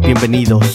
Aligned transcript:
Bienvenidos. 0.00 0.74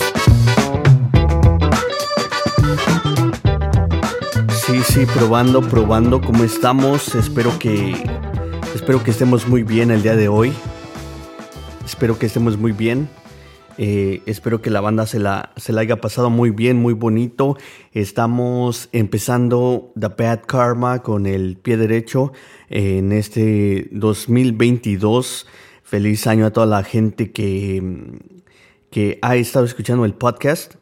Sí, 4.52 4.80
sí, 4.88 5.06
probando, 5.06 5.60
probando 5.60 6.22
cómo 6.22 6.46
estamos. 6.46 7.14
Espero 7.14 7.52
que 7.60 7.94
espero 8.74 9.04
que 9.04 9.12
estemos 9.12 9.50
muy 9.50 9.64
bien 9.64 9.92
el 9.92 10.02
día 10.02 10.16
de 10.16 10.30
hoy. 10.30 10.54
Espero 11.84 12.18
que 12.18 12.28
estemos 12.28 12.58
muy 12.58 12.72
bien. 12.72 13.10
Eh, 13.78 14.22
espero 14.28 14.62
que 14.62 14.70
la 14.70 14.80
banda 14.80 15.08
se 15.08 15.20
la, 15.20 15.52
se 15.58 15.74
la 15.74 15.82
haya 15.82 16.00
pasado 16.00 16.30
muy 16.30 16.52
bien, 16.52 16.78
muy 16.78 16.94
bonito. 16.94 17.58
Estamos 17.92 18.88
empezando 18.94 19.92
The 20.00 20.08
Bad 20.08 20.44
Karma 20.46 21.04
con 21.04 21.26
el 21.26 21.58
pie 21.58 21.76
derecho 21.76 22.32
en 22.70 23.12
este 23.12 23.90
2022. 23.92 25.48
Feliz 25.84 26.28
año 26.28 26.46
a 26.46 26.52
toda 26.52 26.66
la 26.66 26.84
gente 26.84 27.34
que, 27.34 27.82
que 28.94 29.18
ha 29.24 29.36
estado 29.36 29.66
escuchando 29.66 30.06
el 30.06 30.14
podcast. 30.14 30.76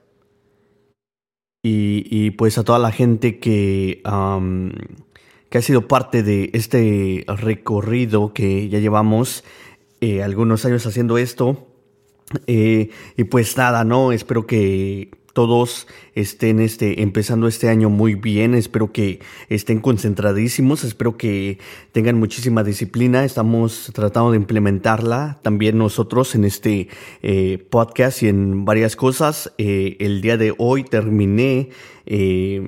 Y, 1.63 2.05
y 2.09 2.31
pues 2.31 2.57
a 2.57 2.65
toda 2.65 2.77
la 2.77 2.91
gente 2.91 3.39
que, 3.39 4.03
que 5.49 5.57
ha 5.57 5.61
sido 5.61 5.87
parte 5.87 6.21
de 6.21 6.49
este 6.53 7.23
recorrido 7.27 8.33
que 8.33 8.67
ya 8.67 8.79
llevamos 8.79 9.45
eh, 10.01 10.23
algunos 10.23 10.65
años 10.65 10.85
haciendo 10.85 11.17
esto. 11.17 11.69
Eh, 12.47 12.89
y 13.15 13.23
pues 13.23 13.55
nada, 13.55 13.85
¿no? 13.85 14.11
Espero 14.11 14.45
que 14.45 15.11
todos 15.33 15.87
estén 16.15 16.59
este, 16.59 17.01
empezando 17.01 17.47
este 17.47 17.69
año 17.69 17.89
muy 17.89 18.15
bien, 18.15 18.55
espero 18.55 18.91
que 18.91 19.19
estén 19.49 19.79
concentradísimos, 19.79 20.83
espero 20.83 21.17
que 21.17 21.57
tengan 21.91 22.17
muchísima 22.17 22.63
disciplina, 22.63 23.23
estamos 23.23 23.91
tratando 23.93 24.31
de 24.31 24.37
implementarla 24.37 25.39
también 25.41 25.77
nosotros 25.77 26.35
en 26.35 26.43
este 26.43 26.87
eh, 27.21 27.63
podcast 27.69 28.23
y 28.23 28.27
en 28.27 28.65
varias 28.65 28.95
cosas. 28.95 29.53
Eh, 29.57 29.97
el 29.99 30.21
día 30.21 30.37
de 30.37 30.53
hoy 30.57 30.83
terminé 30.83 31.69
eh, 32.05 32.61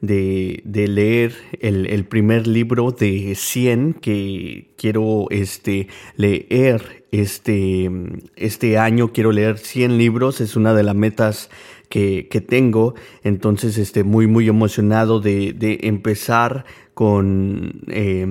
de, 0.00 0.88
leer 0.88 1.34
el, 1.60 1.86
el, 1.86 2.04
primer 2.04 2.46
libro 2.46 2.90
de 2.90 3.34
100 3.34 3.94
que 3.94 4.68
quiero 4.76 5.26
este, 5.30 5.88
leer 6.16 7.04
este, 7.10 7.90
este 8.36 8.78
año, 8.78 9.12
quiero 9.12 9.32
leer 9.32 9.58
100 9.58 9.96
libros, 9.96 10.40
es 10.40 10.56
una 10.56 10.74
de 10.74 10.82
las 10.82 10.94
metas 10.94 11.50
que, 11.88 12.28
que, 12.28 12.40
tengo. 12.40 12.94
Entonces, 13.22 13.78
este, 13.78 14.04
muy, 14.04 14.26
muy 14.26 14.48
emocionado 14.48 15.20
de, 15.20 15.52
de 15.52 15.80
empezar 15.82 16.64
con 16.94 17.82
eh, 17.86 18.26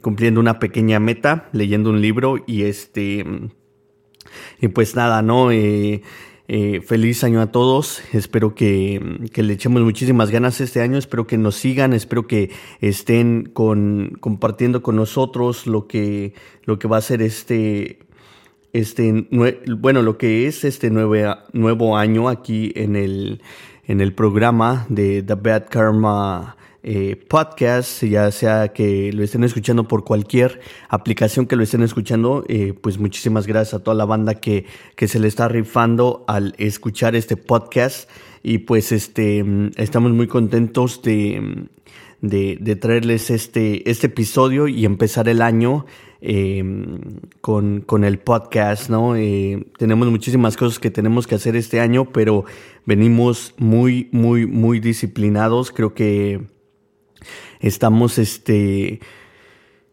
cumpliendo 0.00 0.40
una 0.40 0.58
pequeña 0.58 1.00
meta, 1.00 1.48
leyendo 1.52 1.90
un 1.90 2.00
libro 2.00 2.36
y 2.46 2.62
este, 2.62 3.24
y 4.60 4.68
pues 4.68 4.94
nada, 4.94 5.22
¿no? 5.22 5.50
Eh, 5.50 6.02
eh, 6.48 6.80
feliz 6.82 7.24
año 7.24 7.40
a 7.40 7.50
todos. 7.50 8.02
Espero 8.12 8.54
que, 8.54 9.28
que, 9.32 9.42
le 9.42 9.54
echemos 9.54 9.82
muchísimas 9.82 10.30
ganas 10.30 10.60
este 10.60 10.80
año. 10.80 10.98
Espero 10.98 11.26
que 11.26 11.38
nos 11.38 11.56
sigan. 11.56 11.92
Espero 11.92 12.26
que 12.26 12.50
estén 12.80 13.50
con, 13.52 14.16
compartiendo 14.20 14.82
con 14.82 14.96
nosotros 14.96 15.66
lo 15.66 15.86
que, 15.86 16.34
lo 16.64 16.78
que 16.78 16.88
va 16.88 16.98
a 16.98 17.00
ser 17.00 17.22
este, 17.22 18.00
este, 18.72 19.26
bueno, 19.30 20.02
lo 20.02 20.16
que 20.16 20.46
es 20.46 20.64
este 20.64 20.90
nuevo 20.90 21.96
año 21.96 22.28
aquí 22.28 22.72
en 22.74 22.96
el, 22.96 23.42
en 23.86 24.00
el 24.00 24.14
programa 24.14 24.86
de 24.88 25.22
The 25.22 25.34
Bad 25.34 25.68
Karma 25.68 26.56
eh, 26.84 27.16
Podcast, 27.28 28.02
ya 28.02 28.30
sea 28.32 28.72
que 28.72 29.12
lo 29.12 29.22
estén 29.22 29.44
escuchando 29.44 29.86
por 29.86 30.04
cualquier 30.04 30.60
aplicación 30.88 31.46
que 31.46 31.54
lo 31.54 31.62
estén 31.62 31.82
escuchando, 31.82 32.44
eh, 32.48 32.72
pues 32.72 32.98
muchísimas 32.98 33.46
gracias 33.46 33.74
a 33.74 33.84
toda 33.84 33.94
la 33.94 34.04
banda 34.04 34.34
que, 34.34 34.66
que 34.96 35.06
se 35.06 35.20
le 35.20 35.28
está 35.28 35.48
rifando 35.48 36.24
al 36.26 36.54
escuchar 36.58 37.14
este 37.14 37.36
podcast. 37.36 38.08
Y 38.42 38.58
pues 38.58 38.90
este, 38.90 39.44
estamos 39.76 40.10
muy 40.10 40.26
contentos 40.26 41.00
de, 41.02 41.68
de, 42.22 42.56
de 42.60 42.76
traerles 42.76 43.30
este, 43.30 43.90
este 43.90 44.06
episodio 44.06 44.68
y 44.68 44.86
empezar 44.86 45.28
el 45.28 45.42
año 45.42 45.84
eh, 46.24 46.62
con, 47.40 47.80
con, 47.80 48.04
el 48.04 48.20
podcast, 48.20 48.88
¿no? 48.88 49.16
Eh, 49.16 49.66
tenemos 49.76 50.08
muchísimas 50.08 50.56
cosas 50.56 50.78
que 50.78 50.92
tenemos 50.92 51.26
que 51.26 51.34
hacer 51.34 51.56
este 51.56 51.80
año, 51.80 52.12
pero 52.12 52.44
venimos 52.86 53.54
muy, 53.58 54.08
muy, 54.12 54.46
muy 54.46 54.78
disciplinados. 54.78 55.72
Creo 55.72 55.94
que 55.94 56.46
estamos, 57.58 58.18
este, 58.18 59.00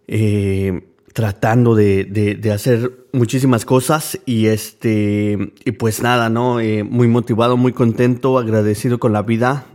eh, 0.07 0.83
tratando 1.13 1.73
de, 1.73 2.03
de, 2.05 2.35
de, 2.35 2.51
hacer 2.51 3.07
muchísimas 3.11 3.65
cosas 3.65 4.19
y 4.27 4.45
este, 4.45 5.53
y 5.65 5.71
pues 5.71 6.03
nada, 6.03 6.29
¿no? 6.29 6.59
Eh, 6.59 6.83
muy 6.83 7.07
motivado, 7.07 7.57
muy 7.57 7.73
contento, 7.73 8.37
agradecido 8.37 8.99
con 8.99 9.13
la 9.13 9.23
vida. 9.23 9.65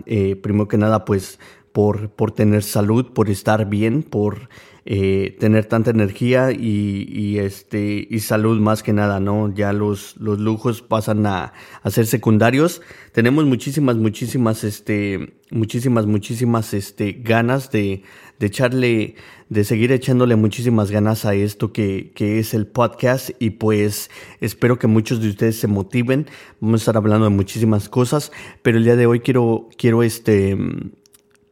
primero 0.40 0.68
que 0.68 0.78
nada, 0.78 1.04
pues, 1.04 1.40
por, 1.74 2.10
por 2.10 2.30
tener 2.30 2.62
salud, 2.62 3.06
por 3.14 3.28
estar 3.28 3.68
bien, 3.68 4.04
por 4.04 4.48
eh, 4.86 5.36
tener 5.40 5.64
tanta 5.64 5.90
energía 5.90 6.52
y, 6.52 7.04
y, 7.10 7.38
este 7.40 8.06
y 8.08 8.20
salud 8.20 8.60
más 8.60 8.84
que 8.84 8.92
nada, 8.92 9.18
¿no? 9.18 9.52
Ya 9.52 9.72
los, 9.72 10.16
los 10.18 10.38
lujos 10.38 10.82
pasan 10.82 11.26
a, 11.26 11.52
a 11.82 11.90
ser 11.90 12.06
secundarios. 12.06 12.80
Tenemos 13.10 13.44
muchísimas, 13.46 13.96
muchísimas, 13.96 14.62
este, 14.62 15.34
muchísimas, 15.50 16.06
muchísimas, 16.06 16.74
este, 16.74 17.10
ganas 17.10 17.72
de, 17.72 18.04
de 18.38 18.46
echarle, 18.46 19.16
de 19.48 19.64
seguir 19.64 19.90
echándole 19.90 20.36
muchísimas 20.36 20.92
ganas 20.92 21.24
a 21.24 21.34
esto 21.34 21.72
que, 21.72 22.12
que 22.14 22.38
es 22.38 22.54
el 22.54 22.68
podcast 22.68 23.30
y 23.40 23.50
pues 23.50 24.12
espero 24.40 24.78
que 24.78 24.86
muchos 24.86 25.20
de 25.20 25.28
ustedes 25.28 25.58
se 25.58 25.66
motiven. 25.66 26.28
Vamos 26.60 26.82
a 26.82 26.82
estar 26.82 26.96
hablando 26.96 27.24
de 27.24 27.34
muchísimas 27.34 27.88
cosas, 27.88 28.30
pero 28.62 28.78
el 28.78 28.84
día 28.84 28.94
de 28.94 29.06
hoy 29.06 29.18
quiero, 29.18 29.68
quiero 29.76 30.04
este, 30.04 30.56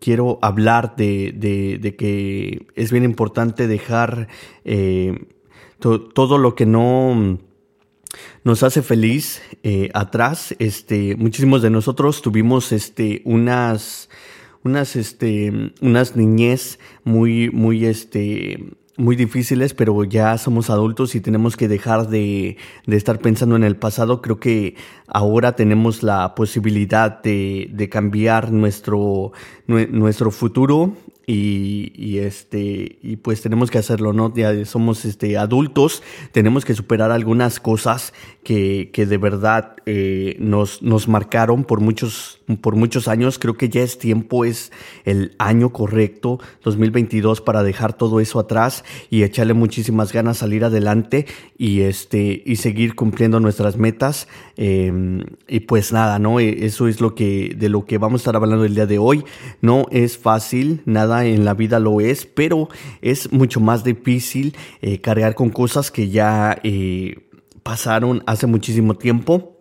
quiero 0.02 0.38
hablar 0.42 0.96
de, 0.96 1.32
de, 1.32 1.96
que 1.96 2.66
es 2.74 2.90
bien 2.90 3.04
importante 3.04 3.68
dejar 3.68 4.26
eh, 4.64 5.28
to, 5.78 6.00
todo 6.00 6.38
lo 6.38 6.56
que 6.56 6.66
no 6.66 7.38
nos 8.42 8.62
hace 8.64 8.82
feliz 8.82 9.40
eh, 9.62 9.90
atrás. 9.94 10.56
Este, 10.58 11.14
muchísimos 11.14 11.62
de 11.62 11.70
nosotros 11.70 12.20
tuvimos 12.20 12.72
este, 12.72 13.22
unas, 13.24 14.10
unas, 14.64 14.96
este, 14.96 15.72
unas 15.80 16.16
niñez 16.16 16.80
muy, 17.04 17.50
muy, 17.50 17.86
este, 17.86 18.74
muy 19.02 19.16
difíciles, 19.16 19.74
pero 19.74 20.04
ya 20.04 20.38
somos 20.38 20.70
adultos 20.70 21.14
y 21.14 21.20
tenemos 21.20 21.56
que 21.56 21.68
dejar 21.68 22.08
de, 22.08 22.56
de, 22.86 22.96
estar 22.96 23.18
pensando 23.18 23.56
en 23.56 23.64
el 23.64 23.76
pasado. 23.76 24.22
Creo 24.22 24.38
que 24.38 24.76
ahora 25.08 25.56
tenemos 25.56 26.02
la 26.02 26.34
posibilidad 26.34 27.20
de, 27.22 27.68
de 27.72 27.88
cambiar 27.88 28.52
nuestro, 28.52 29.32
nuestro 29.66 30.30
futuro 30.30 30.94
y, 31.26 32.18
este 32.18 32.98
y 33.02 33.16
pues 33.16 33.42
tenemos 33.42 33.70
que 33.70 33.78
hacerlo 33.78 34.12
no 34.12 34.32
ya 34.34 34.64
somos 34.64 35.04
este 35.04 35.36
adultos 35.36 36.02
tenemos 36.32 36.64
que 36.64 36.74
superar 36.74 37.10
algunas 37.10 37.58
cosas 37.58 38.12
que, 38.44 38.90
que 38.92 39.06
de 39.06 39.18
verdad 39.18 39.76
eh, 39.86 40.36
nos 40.38 40.82
nos 40.82 41.08
marcaron 41.08 41.64
por 41.64 41.80
muchos 41.80 42.42
por 42.56 42.76
muchos 42.76 43.08
años. 43.08 43.38
Creo 43.38 43.54
que 43.54 43.68
ya 43.68 43.82
es 43.82 43.98
tiempo 43.98 44.44
es 44.44 44.72
el 45.04 45.34
año 45.38 45.70
correcto 45.70 46.38
2022 46.62 47.40
para 47.40 47.62
dejar 47.62 47.92
todo 47.94 48.20
eso 48.20 48.38
atrás 48.38 48.84
y 49.10 49.22
echarle 49.22 49.54
muchísimas 49.54 50.12
ganas 50.12 50.38
salir 50.38 50.64
adelante 50.64 51.26
y 51.56 51.82
este 51.82 52.42
y 52.44 52.56
seguir 52.56 52.94
cumpliendo 52.94 53.40
nuestras 53.40 53.76
metas 53.76 54.28
eh, 54.56 55.24
y 55.48 55.60
pues 55.60 55.92
nada 55.92 56.18
no 56.18 56.40
eso 56.40 56.88
es 56.88 57.00
lo 57.00 57.14
que 57.14 57.54
de 57.56 57.68
lo 57.68 57.84
que 57.84 57.98
vamos 57.98 58.20
a 58.20 58.22
estar 58.22 58.36
hablando 58.36 58.64
el 58.64 58.74
día 58.74 58.86
de 58.86 58.98
hoy. 58.98 59.24
No 59.60 59.86
es 59.90 60.18
fácil 60.18 60.82
nada 60.84 61.11
en 61.20 61.44
la 61.44 61.54
vida 61.54 61.78
lo 61.78 62.00
es, 62.00 62.26
pero 62.26 62.68
es 63.00 63.32
mucho 63.32 63.60
más 63.60 63.84
difícil 63.84 64.56
eh, 64.80 65.00
cargar 65.00 65.34
con 65.34 65.50
cosas 65.50 65.90
que 65.90 66.08
ya 66.08 66.58
eh, 66.62 67.28
pasaron 67.62 68.22
hace 68.26 68.46
muchísimo 68.46 68.94
tiempo. 68.94 69.58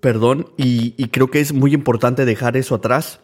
Perdón, 0.00 0.50
y, 0.56 1.08
creo 1.08 1.30
que 1.30 1.40
es 1.40 1.52
muy 1.52 1.74
importante 1.74 2.24
dejar 2.24 2.56
eso 2.56 2.74
atrás. 2.74 3.20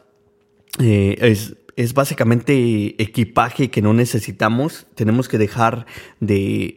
Eh, 0.78 1.16
es, 1.20 1.56
es 1.78 1.94
básicamente 1.94 3.00
equipaje 3.00 3.70
que 3.70 3.81
no 3.81 3.94
necesitamos. 3.94 4.88
Tenemos 4.96 5.28
que 5.28 5.38
dejar 5.38 5.87
de, 6.19 6.75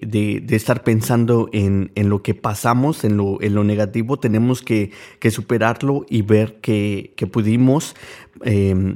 estar 0.51 0.83
pensando 0.83 1.49
en, 1.53 1.89
lo 1.95 2.21
que 2.21 2.35
pasamos, 2.35 3.03
en 3.03 3.17
lo, 3.17 3.41
en 3.41 3.55
lo 3.55 3.63
negativo. 3.63 4.19
Tenemos 4.19 4.61
que, 4.61 4.91
superarlo 5.31 6.05
y 6.07 6.21
ver 6.21 6.61
que, 6.61 7.15
pudimos, 7.31 7.95
em, 8.43 8.93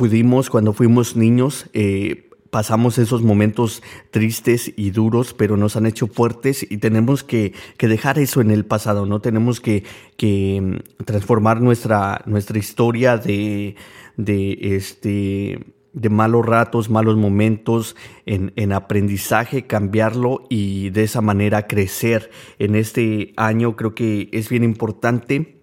pudimos 0.00 0.48
cuando 0.48 0.72
fuimos 0.72 1.14
niños. 1.14 1.66
Eh, 1.74 2.30
pasamos 2.48 2.96
esos 2.96 3.20
momentos 3.20 3.82
tristes 4.10 4.72
y 4.74 4.92
duros, 4.92 5.34
pero 5.34 5.58
nos 5.58 5.76
han 5.76 5.84
hecho 5.84 6.06
fuertes 6.06 6.66
y 6.66 6.78
tenemos 6.78 7.22
que, 7.22 7.52
dejar 7.78 8.18
eso 8.18 8.40
en 8.40 8.50
el 8.50 8.64
pasado, 8.64 9.04
¿no? 9.04 9.20
Tenemos 9.20 9.60
que, 9.60 9.84
que 10.16 10.56
em, 10.56 10.78
transformar 11.04 11.60
nuestra, 11.60 12.22
nuestra 12.24 12.58
historia 12.58 13.18
de, 13.18 13.76
de 14.16 14.58
este 14.74 15.66
de 15.92 16.08
malos 16.08 16.46
ratos, 16.46 16.88
malos 16.88 17.16
momentos, 17.18 17.94
en, 18.24 18.54
en, 18.56 18.72
aprendizaje, 18.72 19.66
cambiarlo 19.66 20.46
y 20.48 20.88
de 20.90 21.02
esa 21.02 21.20
manera 21.20 21.66
crecer 21.66 22.30
en 22.58 22.74
este 22.74 23.34
año 23.36 23.76
creo 23.76 23.94
que 23.94 24.30
es 24.32 24.48
bien 24.48 24.64
importante 24.64 25.59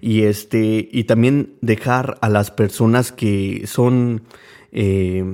y 0.00 0.22
este 0.22 0.88
y 0.90 1.04
también 1.04 1.54
dejar 1.60 2.18
a 2.20 2.28
las 2.28 2.50
personas 2.50 3.12
que 3.12 3.64
son 3.66 4.22
eh, 4.70 5.24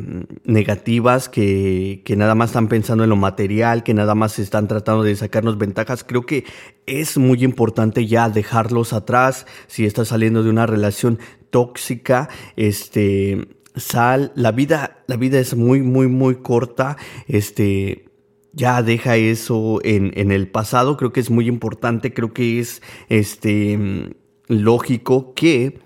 negativas, 0.44 1.28
que, 1.28 2.02
que, 2.04 2.14
nada 2.14 2.36
más 2.36 2.50
están 2.50 2.68
pensando 2.68 3.02
en 3.02 3.10
lo 3.10 3.16
material, 3.16 3.82
que 3.82 3.92
nada 3.92 4.14
más 4.14 4.38
están 4.38 4.68
tratando 4.68 5.02
de 5.02 5.16
sacarnos 5.16 5.58
ventajas. 5.58 6.04
Creo 6.04 6.24
que 6.24 6.44
es 6.86 7.18
muy 7.18 7.42
importante 7.42 8.06
ya 8.06 8.28
dejarlos 8.28 8.92
atrás. 8.92 9.46
Si 9.66 9.86
estás 9.86 10.08
saliendo 10.08 10.44
de 10.44 10.50
una 10.50 10.66
relación 10.66 11.18
tóxica, 11.50 12.28
este, 12.54 13.48
sal, 13.74 14.30
la 14.36 14.52
vida, 14.52 15.02
la 15.08 15.16
vida 15.16 15.40
es 15.40 15.56
muy, 15.56 15.82
muy, 15.82 16.06
muy 16.06 16.36
corta. 16.36 16.96
Este, 17.26 18.04
ya 18.52 18.82
deja 18.84 19.16
eso 19.16 19.80
en, 19.82 20.12
en 20.14 20.30
el 20.30 20.46
pasado. 20.46 20.96
Creo 20.96 21.12
que 21.12 21.20
es 21.20 21.30
muy 21.30 21.48
importante. 21.48 22.14
Creo 22.14 22.32
que 22.32 22.60
es, 22.60 22.82
este, 23.08 24.14
lógico 24.48 25.34
que 25.34 25.84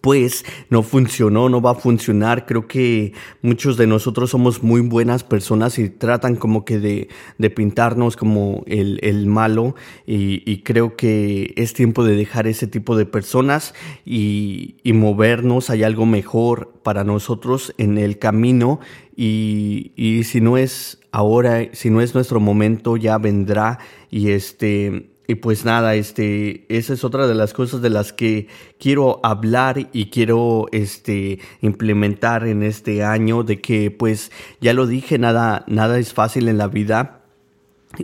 pues 0.00 0.44
no 0.70 0.82
funcionó, 0.82 1.48
no 1.48 1.60
va 1.60 1.72
a 1.72 1.74
funcionar. 1.74 2.46
Creo 2.46 2.68
que 2.68 3.12
muchos 3.42 3.76
de 3.76 3.86
nosotros 3.86 4.30
somos 4.30 4.62
muy 4.62 4.80
buenas 4.80 5.24
personas 5.24 5.78
y 5.78 5.90
tratan 5.90 6.36
como 6.36 6.64
que 6.64 6.78
de, 6.78 7.08
de 7.38 7.50
pintarnos 7.50 8.16
como 8.16 8.62
el, 8.66 9.00
el 9.02 9.26
malo 9.26 9.74
y, 10.06 10.48
y, 10.50 10.62
creo 10.62 10.96
que 10.96 11.52
es 11.56 11.74
tiempo 11.74 12.04
de 12.04 12.14
dejar 12.14 12.46
ese 12.46 12.68
tipo 12.68 12.96
de 12.96 13.06
personas 13.06 13.74
y, 14.04 14.76
y 14.84 14.92
movernos. 14.92 15.68
Hay 15.68 15.82
algo 15.82 16.06
mejor 16.06 16.72
para 16.84 17.02
nosotros 17.02 17.74
en 17.76 17.98
el 17.98 18.18
camino 18.18 18.78
y, 19.16 19.92
y 19.96 20.22
si 20.24 20.40
no 20.40 20.58
es 20.58 21.00
ahora, 21.10 21.68
si 21.72 21.90
no 21.90 22.00
es 22.00 22.14
nuestro 22.14 22.38
momento, 22.38 22.96
ya 22.96 23.18
vendrá 23.18 23.78
y 24.10 24.30
este 24.30 25.11
y 25.32 25.34
pues 25.34 25.64
nada, 25.64 25.94
este, 25.94 26.66
esa 26.68 26.92
es 26.92 27.04
otra 27.04 27.26
de 27.26 27.34
las 27.34 27.54
cosas 27.54 27.80
de 27.80 27.88
las 27.88 28.12
que 28.12 28.48
quiero 28.78 29.18
hablar 29.22 29.88
y 29.90 30.10
quiero 30.10 30.66
este, 30.72 31.38
implementar 31.62 32.46
en 32.46 32.62
este 32.62 33.02
año, 33.02 33.42
de 33.42 33.58
que 33.58 33.90
pues 33.90 34.30
ya 34.60 34.74
lo 34.74 34.86
dije, 34.86 35.18
nada, 35.18 35.64
nada 35.68 35.98
es 35.98 36.12
fácil 36.12 36.48
en 36.48 36.58
la 36.58 36.68
vida. 36.68 37.22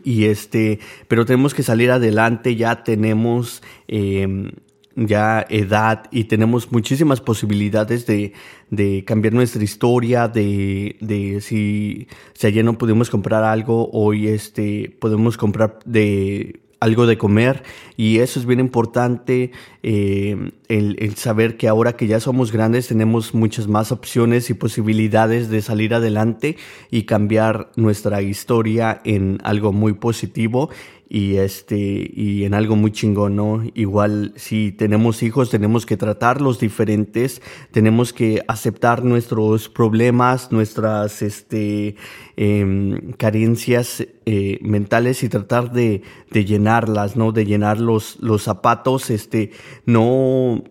Y 0.04 0.24
este, 0.24 0.80
pero 1.06 1.26
tenemos 1.26 1.52
que 1.52 1.62
salir 1.62 1.90
adelante, 1.90 2.56
ya 2.56 2.82
tenemos 2.82 3.62
em, 3.88 4.52
ya 4.96 5.44
edad 5.50 6.04
y 6.10 6.24
tenemos 6.24 6.72
muchísimas 6.72 7.20
posibilidades 7.20 8.06
de, 8.06 8.32
de 8.70 9.04
cambiar 9.04 9.34
nuestra 9.34 9.62
historia, 9.62 10.28
de, 10.28 10.96
de 11.02 11.42
si, 11.42 12.08
si 12.32 12.46
ayer 12.46 12.64
no 12.64 12.78
pudimos 12.78 13.10
comprar 13.10 13.44
algo, 13.44 13.90
hoy 13.92 14.28
este, 14.28 14.96
podemos 14.98 15.36
comprar 15.36 15.78
de 15.84 16.67
algo 16.80 17.06
de 17.06 17.18
comer 17.18 17.62
y 17.96 18.18
eso 18.18 18.38
es 18.38 18.46
bien 18.46 18.60
importante, 18.60 19.50
eh, 19.82 20.52
el, 20.68 21.16
saber 21.16 21.56
que 21.56 21.66
ahora 21.66 21.94
que 21.94 22.06
ya 22.06 22.20
somos 22.20 22.52
grandes 22.52 22.88
tenemos 22.88 23.34
muchas 23.34 23.66
más 23.66 23.90
opciones 23.90 24.50
y 24.50 24.54
posibilidades 24.54 25.48
de 25.48 25.62
salir 25.62 25.94
adelante 25.94 26.56
y 26.90 27.02
cambiar 27.04 27.70
nuestra 27.76 28.22
historia 28.22 29.00
en 29.04 29.38
algo 29.42 29.72
muy 29.72 29.94
positivo 29.94 30.70
y 31.08 31.36
este 31.36 31.78
y 31.78 32.44
en 32.44 32.54
algo 32.54 32.76
muy 32.76 32.92
chingón, 32.92 33.36
¿no? 33.36 33.62
Igual 33.74 34.32
si 34.36 34.72
tenemos 34.72 35.22
hijos 35.22 35.50
tenemos 35.50 35.86
que 35.86 35.96
tratarlos 35.96 36.60
diferentes, 36.60 37.40
tenemos 37.70 38.12
que 38.12 38.42
aceptar 38.46 39.04
nuestros 39.04 39.68
problemas, 39.68 40.52
nuestras 40.52 41.22
este 41.22 41.96
em, 42.36 43.12
carencias 43.12 44.06
eh, 44.26 44.58
mentales 44.60 45.22
y 45.22 45.28
tratar 45.28 45.72
de, 45.72 46.02
de, 46.30 46.44
llenarlas, 46.44 47.16
¿no? 47.16 47.32
De 47.32 47.46
llenar 47.46 47.80
los, 47.80 48.18
los 48.20 48.42
zapatos, 48.42 49.10
este, 49.10 49.52
no 49.86 50.62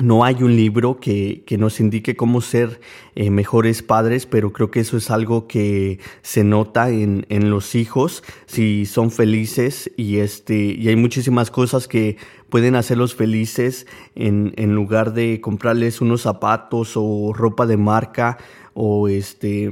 no 0.00 0.24
hay 0.24 0.42
un 0.42 0.54
libro 0.56 0.98
que, 1.00 1.42
que 1.46 1.58
nos 1.58 1.80
indique 1.80 2.16
cómo 2.16 2.40
ser 2.40 2.80
eh, 3.14 3.30
mejores 3.30 3.82
padres, 3.82 4.26
pero 4.26 4.52
creo 4.52 4.70
que 4.70 4.80
eso 4.80 4.96
es 4.96 5.10
algo 5.10 5.46
que 5.46 5.98
se 6.22 6.44
nota 6.44 6.90
en, 6.90 7.26
en, 7.28 7.50
los 7.50 7.74
hijos, 7.74 8.22
si 8.46 8.86
son 8.86 9.10
felices 9.10 9.90
y, 9.96 10.18
este, 10.18 10.56
y 10.56 10.88
hay 10.88 10.96
muchísimas 10.96 11.50
cosas 11.50 11.88
que 11.88 12.16
pueden 12.50 12.76
hacerlos 12.76 13.14
felices 13.14 13.86
en, 14.14 14.52
en 14.56 14.74
lugar 14.74 15.14
de 15.14 15.40
comprarles 15.40 16.00
unos 16.00 16.22
zapatos 16.22 16.92
o 16.96 17.32
ropa 17.32 17.66
de 17.66 17.76
marca 17.76 18.38
o 18.78 19.08
este 19.08 19.70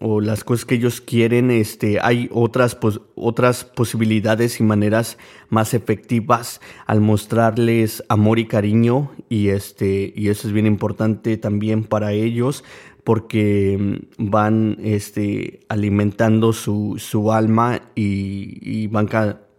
o 0.00 0.20
las 0.20 0.42
cosas 0.42 0.64
que 0.64 0.74
ellos 0.74 1.00
quieren 1.00 1.52
este 1.52 2.00
hay 2.02 2.28
otras 2.32 2.76
otras 3.14 3.64
posibilidades 3.64 4.58
y 4.58 4.64
maneras 4.64 5.18
más 5.50 5.72
efectivas 5.72 6.60
al 6.86 7.00
mostrarles 7.00 8.02
amor 8.08 8.40
y 8.40 8.46
cariño 8.46 9.12
y 9.28 9.50
este 9.50 10.12
y 10.16 10.28
eso 10.30 10.48
es 10.48 10.52
bien 10.52 10.66
importante 10.66 11.36
también 11.36 11.84
para 11.84 12.12
ellos 12.12 12.64
porque 13.04 14.00
van 14.18 14.78
este 14.82 15.60
alimentando 15.68 16.52
su, 16.52 16.96
su 16.98 17.32
alma 17.32 17.80
y, 17.94 18.58
y 18.60 18.88
van, 18.88 19.08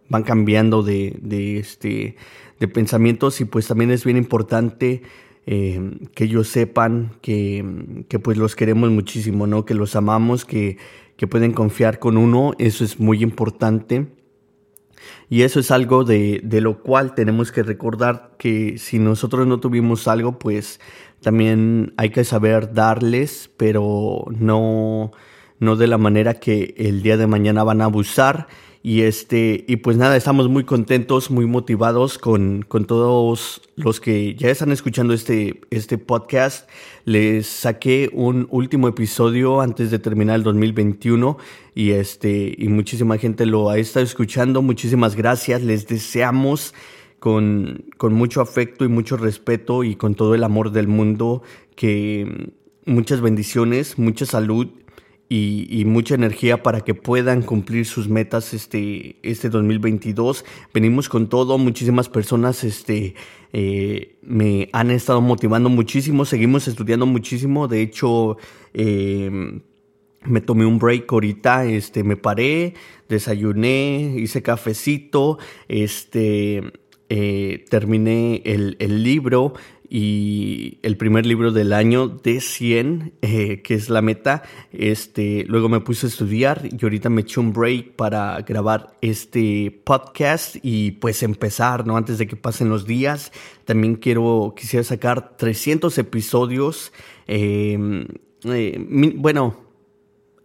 van 0.08 0.22
cambiando 0.22 0.82
de, 0.82 1.18
de 1.20 1.58
este 1.58 2.16
de 2.60 2.68
pensamientos 2.68 3.40
y 3.40 3.46
pues 3.46 3.66
también 3.66 3.90
es 3.90 4.04
bien 4.04 4.18
importante 4.18 5.02
eh, 5.46 5.98
que 6.14 6.24
ellos 6.24 6.48
sepan 6.48 7.16
que, 7.20 8.04
que, 8.08 8.18
pues 8.18 8.38
los 8.38 8.54
queremos 8.54 8.90
muchísimo, 8.90 9.46
¿no? 9.46 9.64
Que 9.64 9.74
los 9.74 9.96
amamos, 9.96 10.44
que, 10.44 10.78
que 11.16 11.26
pueden 11.26 11.52
confiar 11.52 11.98
con 11.98 12.16
uno, 12.16 12.52
eso 12.58 12.84
es 12.84 13.00
muy 13.00 13.22
importante. 13.22 14.06
Y 15.28 15.42
eso 15.42 15.60
es 15.60 15.70
algo 15.70 16.04
de, 16.04 16.40
de, 16.44 16.60
lo 16.60 16.82
cual 16.82 17.14
tenemos 17.14 17.50
que 17.50 17.62
recordar 17.62 18.36
que 18.38 18.78
si 18.78 18.98
nosotros 18.98 19.46
no 19.46 19.58
tuvimos 19.58 20.06
algo, 20.06 20.38
pues 20.38 20.78
también 21.20 21.92
hay 21.96 22.10
que 22.10 22.24
saber 22.24 22.72
darles, 22.72 23.50
pero 23.56 24.24
no, 24.30 25.10
no 25.62 25.76
de 25.76 25.86
la 25.86 25.96
manera 25.96 26.34
que 26.34 26.74
el 26.76 27.02
día 27.02 27.16
de 27.16 27.28
mañana 27.28 27.62
van 27.62 27.80
a 27.82 27.84
abusar 27.84 28.48
y 28.82 29.02
este, 29.02 29.64
y 29.68 29.76
pues 29.76 29.96
nada, 29.96 30.16
estamos 30.16 30.48
muy 30.48 30.64
contentos, 30.64 31.30
muy 31.30 31.46
motivados 31.46 32.18
con, 32.18 32.64
con 32.66 32.84
todos 32.84 33.62
los 33.76 34.00
que 34.00 34.34
ya 34.34 34.50
están 34.50 34.72
escuchando 34.72 35.14
este, 35.14 35.60
este 35.70 35.98
podcast. 35.98 36.68
Les 37.04 37.46
saqué 37.46 38.10
un 38.12 38.48
último 38.50 38.88
episodio 38.88 39.60
antes 39.60 39.92
de 39.92 40.00
terminar 40.00 40.34
el 40.34 40.42
2021 40.42 41.38
y 41.76 41.92
este, 41.92 42.56
y 42.58 42.66
muchísima 42.66 43.16
gente 43.18 43.46
lo 43.46 43.70
ha 43.70 43.78
estado 43.78 44.04
escuchando. 44.04 44.62
Muchísimas 44.62 45.14
gracias. 45.14 45.62
Les 45.62 45.86
deseamos 45.86 46.74
con, 47.20 47.84
con 47.98 48.14
mucho 48.14 48.40
afecto 48.40 48.84
y 48.84 48.88
mucho 48.88 49.16
respeto 49.16 49.84
y 49.84 49.94
con 49.94 50.16
todo 50.16 50.34
el 50.34 50.42
amor 50.42 50.72
del 50.72 50.88
mundo 50.88 51.44
que 51.76 52.50
muchas 52.84 53.20
bendiciones, 53.20 53.96
mucha 53.96 54.26
salud 54.26 54.81
y, 55.34 55.84
mucha 55.86 56.14
energía 56.14 56.62
para 56.62 56.82
que 56.82 56.94
puedan 56.94 57.42
cumplir 57.42 57.86
sus 57.86 58.08
metas 58.08 58.52
este, 58.52 59.16
este 59.22 59.48
2022. 59.48 60.44
Venimos 60.74 61.08
con 61.08 61.28
todo, 61.28 61.56
muchísimas 61.56 62.10
personas 62.10 62.64
este, 62.64 63.14
eh, 63.52 64.18
me 64.22 64.68
han 64.72 64.90
estado 64.90 65.22
motivando 65.22 65.70
muchísimo, 65.70 66.26
seguimos 66.26 66.68
estudiando 66.68 67.06
muchísimo, 67.06 67.68
de 67.68 67.82
hecho... 67.82 68.36
Em, 68.74 69.62
me 70.24 70.40
tomé 70.40 70.64
un 70.64 70.78
break 70.78 71.12
ahorita, 71.12 71.64
este, 71.64 72.04
me 72.04 72.16
paré, 72.16 72.74
desayuné, 73.08 74.14
hice 74.18 74.40
cafecito, 74.40 75.38
este, 75.66 76.62
eh, 77.08 77.64
terminé 77.68 78.40
el, 78.44 78.76
el 78.78 79.02
libro 79.02 79.54
y 79.94 80.78
el 80.80 80.96
primer 80.96 81.26
libro 81.26 81.52
del 81.52 81.74
año 81.74 82.08
de 82.08 82.40
100, 82.40 83.12
eh, 83.20 83.60
que 83.60 83.74
es 83.74 83.90
la 83.90 84.00
meta. 84.00 84.42
Este, 84.72 85.44
luego 85.46 85.68
me 85.68 85.80
puse 85.80 86.06
a 86.06 86.08
estudiar 86.08 86.62
y 86.64 86.82
ahorita 86.82 87.10
me 87.10 87.20
eché 87.20 87.40
un 87.40 87.52
break 87.52 87.92
para 87.92 88.40
grabar 88.40 88.96
este 89.02 89.82
podcast 89.84 90.56
y 90.62 90.92
pues 90.92 91.22
empezar, 91.22 91.86
¿no? 91.86 91.98
Antes 91.98 92.16
de 92.16 92.26
que 92.26 92.36
pasen 92.36 92.70
los 92.70 92.86
días. 92.86 93.32
También 93.66 93.96
quiero, 93.96 94.54
quisiera 94.56 94.82
sacar 94.82 95.36
300 95.36 95.98
episodios. 95.98 96.90
Em, 97.26 98.06
eh, 98.44 99.12
bueno, 99.16 99.60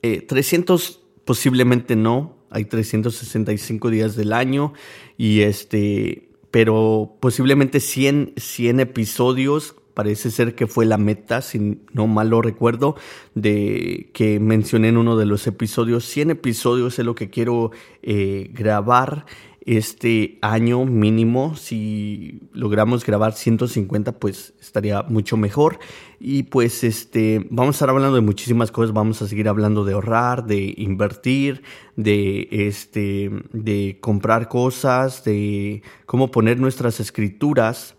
300 0.01 0.89
eh, 0.89 1.07
posiblemente 1.23 1.95
no. 1.95 2.35
Hay 2.49 2.65
365 2.65 3.89
días 3.91 4.17
del 4.17 4.33
año 4.33 4.73
y 5.17 5.39
este 5.39 6.26
pero 6.57 7.17
posiblemente 7.19 7.79
100, 7.79 8.33
100 8.35 8.79
episodios 8.79 9.75
parece 9.93 10.31
ser 10.31 10.55
que 10.55 10.65
fue 10.65 10.87
la 10.87 10.97
meta, 10.97 11.43
si 11.43 11.83
no 11.93 12.07
mal 12.07 12.29
lo 12.29 12.41
recuerdo, 12.41 12.95
de 13.35 14.09
que 14.15 14.39
mencioné 14.39 14.87
en 14.87 14.97
uno 14.97 15.17
de 15.17 15.27
los 15.27 15.45
episodios. 15.45 16.05
100 16.05 16.31
episodios 16.31 16.97
es 16.97 17.05
lo 17.05 17.13
que 17.13 17.29
quiero 17.29 17.69
eh, 18.01 18.49
grabar 18.53 19.27
este 19.67 20.39
año 20.41 20.85
mínimo. 20.85 21.55
Si 21.57 22.39
logramos 22.53 23.05
grabar 23.05 23.33
150, 23.33 24.13
pues 24.13 24.53
estaría 24.61 25.03
mucho 25.03 25.35
mejor. 25.35 25.77
Y 26.19 26.43
pues 26.43 26.85
este, 26.85 27.45
vamos 27.49 27.75
a 27.75 27.77
estar 27.77 27.89
hablando 27.89 28.15
de 28.15 28.21
muchísimas 28.21 28.71
cosas. 28.71 28.93
Vamos 28.93 29.21
a 29.21 29.27
seguir 29.27 29.49
hablando 29.49 29.83
de 29.83 29.93
ahorrar, 29.93 30.45
de 30.45 30.73
invertir, 30.77 31.63
de 31.97 32.47
este, 32.49 33.29
de 33.51 33.97
comprar 33.99 34.47
cosas, 34.47 35.25
de 35.25 35.83
cómo 36.05 36.31
poner 36.31 36.59
nuestras 36.59 37.01
escrituras. 37.01 37.95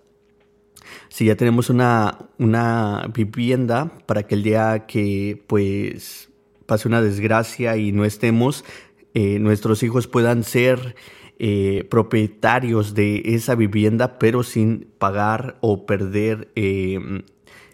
Si 1.10 1.26
ya 1.26 1.36
tenemos 1.36 1.68
una, 1.68 2.30
una 2.38 3.10
vivienda 3.14 3.92
para 4.06 4.22
que 4.22 4.34
el 4.36 4.42
día 4.42 4.86
que 4.86 5.44
pues 5.46 6.30
pase 6.64 6.88
una 6.88 7.02
desgracia 7.02 7.76
y 7.76 7.92
no 7.92 8.06
estemos, 8.06 8.64
eh, 9.12 9.38
nuestros 9.38 9.82
hijos 9.82 10.06
puedan 10.06 10.44
ser 10.44 10.96
eh, 11.38 11.86
propietarios 11.88 12.94
de 12.94 13.22
esa 13.24 13.54
vivienda, 13.54 14.18
pero 14.18 14.42
sin 14.42 14.88
pagar 14.98 15.56
o 15.60 15.86
perder, 15.86 16.50
eh, 16.56 17.22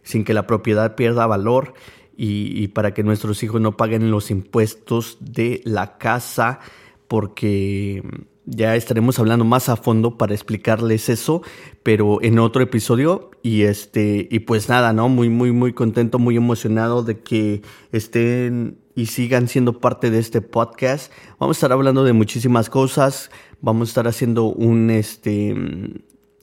sin 0.03 0.25
que 0.25 0.35
la 0.35 0.47
propiedad 0.47 0.97
pierda 0.97 1.27
valor 1.27 1.73
y, 2.17 2.69
para 2.69 2.95
que 2.95 3.03
nuestros 3.03 3.43
hijos 3.43 3.61
no 3.61 3.77
paguen 3.77 4.11
los 4.11 4.31
impuestos 4.31 5.17
de 5.21 5.63
la 5.65 5.99
casa, 5.99 6.61
porque 7.09 8.03
ya 8.45 8.77
estaremos 8.77 9.19
hablando 9.19 9.45
más 9.45 9.69
a 9.69 9.77
fondo 9.77 10.19
para 10.19 10.35
explicarles 10.35 11.09
eso, 11.09 11.43
pero 11.83 12.23
en 12.23 12.39
otro 12.39 12.63
episodio 12.63 13.31
y 13.43 13.63
este 13.63 14.29
y 14.31 14.41
pues 14.41 14.69
nada, 14.69 14.93
¿no? 14.93 15.09
Muy 15.09 15.31
muy 15.31 15.53
muy 15.53 15.73
contento, 15.73 16.19
muy 16.19 16.37
emocionado 16.37 17.03
de 17.03 17.21
que 17.21 17.63
estén 17.93 18.79
y 18.95 19.07
sigan 19.07 19.49
siendo 19.49 19.81
parte 19.81 20.11
de 20.11 20.19
este 20.19 20.41
podcast. 20.41 21.11
Vamos 21.39 21.57
a 21.57 21.59
estar 21.59 21.73
hablando 21.73 22.05
de 22.05 22.13
muchísimas 22.13 22.71
cosas. 22.71 23.31
Vamos 23.65 23.89
a 23.89 23.91
estar 23.93 24.09
haciendo 24.09 24.45
un, 24.45 24.91
este, 24.91 25.55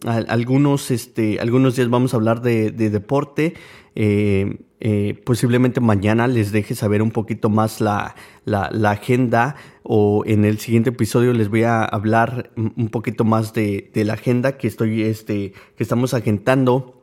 algunos, 0.03 0.89
este, 0.89 1.39
algunos 1.39 1.75
días 1.75 1.87
vamos 1.87 2.15
a 2.15 2.17
hablar 2.17 2.41
de, 2.41 2.71
deporte. 2.71 3.53
Eh, 3.93 4.57
eh, 4.79 5.21
posiblemente 5.23 5.81
mañana 5.81 6.25
les 6.25 6.51
deje 6.51 6.73
saber 6.73 7.03
un 7.03 7.11
poquito 7.11 7.51
más 7.51 7.79
la, 7.79 8.15
agenda 8.89 9.55
o 9.83 10.23
en 10.25 10.45
el 10.45 10.57
siguiente 10.57 10.89
episodio 10.89 11.31
les 11.33 11.49
voy 11.49 11.61
a 11.61 11.83
hablar 11.83 12.49
un 12.55 12.89
poquito 12.89 13.23
más 13.23 13.53
de, 13.53 13.91
de 13.93 14.03
la 14.03 14.13
agenda 14.13 14.57
que 14.57 14.67
estoy, 14.67 15.03
este, 15.03 15.53
que 15.75 15.83
estamos 15.83 16.15
agendando 16.15 17.00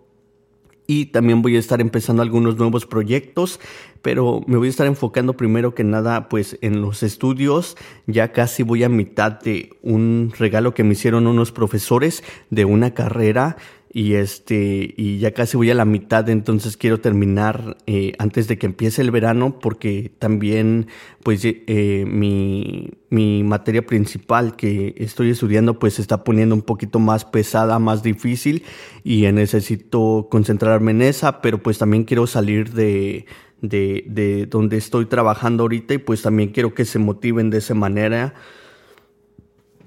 y 0.91 1.07
también 1.07 1.43
voy 1.43 1.55
a 1.55 1.59
estar 1.59 1.83
empezando 1.83 2.23
algunos 2.23 2.57
nuevos 2.57 2.87
proyectos, 2.87 3.61
pero 4.01 4.43
me 4.47 4.57
voy 4.57 4.69
a 4.69 4.71
estar 4.71 4.87
enfocando 4.87 5.37
primero 5.37 5.75
que 5.75 5.85
nada 5.85 6.31
pues 6.31 6.57
en 6.63 6.81
los 6.81 7.03
estudios. 7.03 7.77
Ya 8.07 8.33
casi 8.33 8.63
voy 8.63 8.85
a 8.85 8.89
mitad 8.89 9.33
de 9.33 9.77
un 9.83 10.33
regalo 10.39 10.73
que 10.73 10.85
me 10.85 10.95
hicieron 10.95 11.27
unos 11.27 11.53
profesores 11.53 12.25
de 12.49 12.65
una 12.65 12.95
carrera 12.95 13.59
y 13.91 14.15
este 14.15 14.95
y 14.97 15.19
ya 15.19 15.33
casi 15.33 15.57
voy 15.57 15.71
a 15.71 15.75
la 15.75 15.87
mitad 15.87 16.29
entonces 16.29 16.77
quiero 16.77 17.01
terminar 17.01 17.79
eh, 17.87 18.13
antes 18.19 18.47
de 18.47 18.59
que 18.59 18.67
empiece 18.67 19.01
el 19.01 19.11
verano 19.11 19.59
porque 19.61 20.13
también 20.19 20.89
pues 21.23 21.43
eh, 21.45 22.05
mi, 22.07 22.91
mi 23.09 23.43
materia 23.45 23.85
principal 23.87 24.57
que 24.57 24.95
estoy 24.99 25.31
estudiando 25.31 25.79
pues 25.79 25.95
se 25.95 26.03
está 26.03 26.23
poniendo 26.23 26.55
un 26.55 26.63
poquito 26.63 26.99
más 26.99 27.25
pesada 27.25 27.79
más 27.79 28.03
difícil 28.03 28.63
y 29.05 29.23
necesito 29.33 30.29
concentrarme 30.31 30.91
en 30.91 31.03
esa 31.03 31.41
pero 31.41 31.63
pues 31.63 31.79
también 31.79 32.05
quiero 32.05 32.27
salir 32.27 32.73
de 32.73 33.25
de, 33.61 34.05
de 34.07 34.47
donde 34.47 34.77
estoy 34.77 35.07
trabajando 35.07 35.65
ahorita 35.65 35.95
y 35.95 35.99
pues 35.99 36.23
también 36.23 36.51
quiero 36.51 36.75
que 36.75 36.85
se 36.85 37.01
motiven 37.01 37.51
de 37.51 37.59
esa 37.59 37.75
manera. 37.75 38.35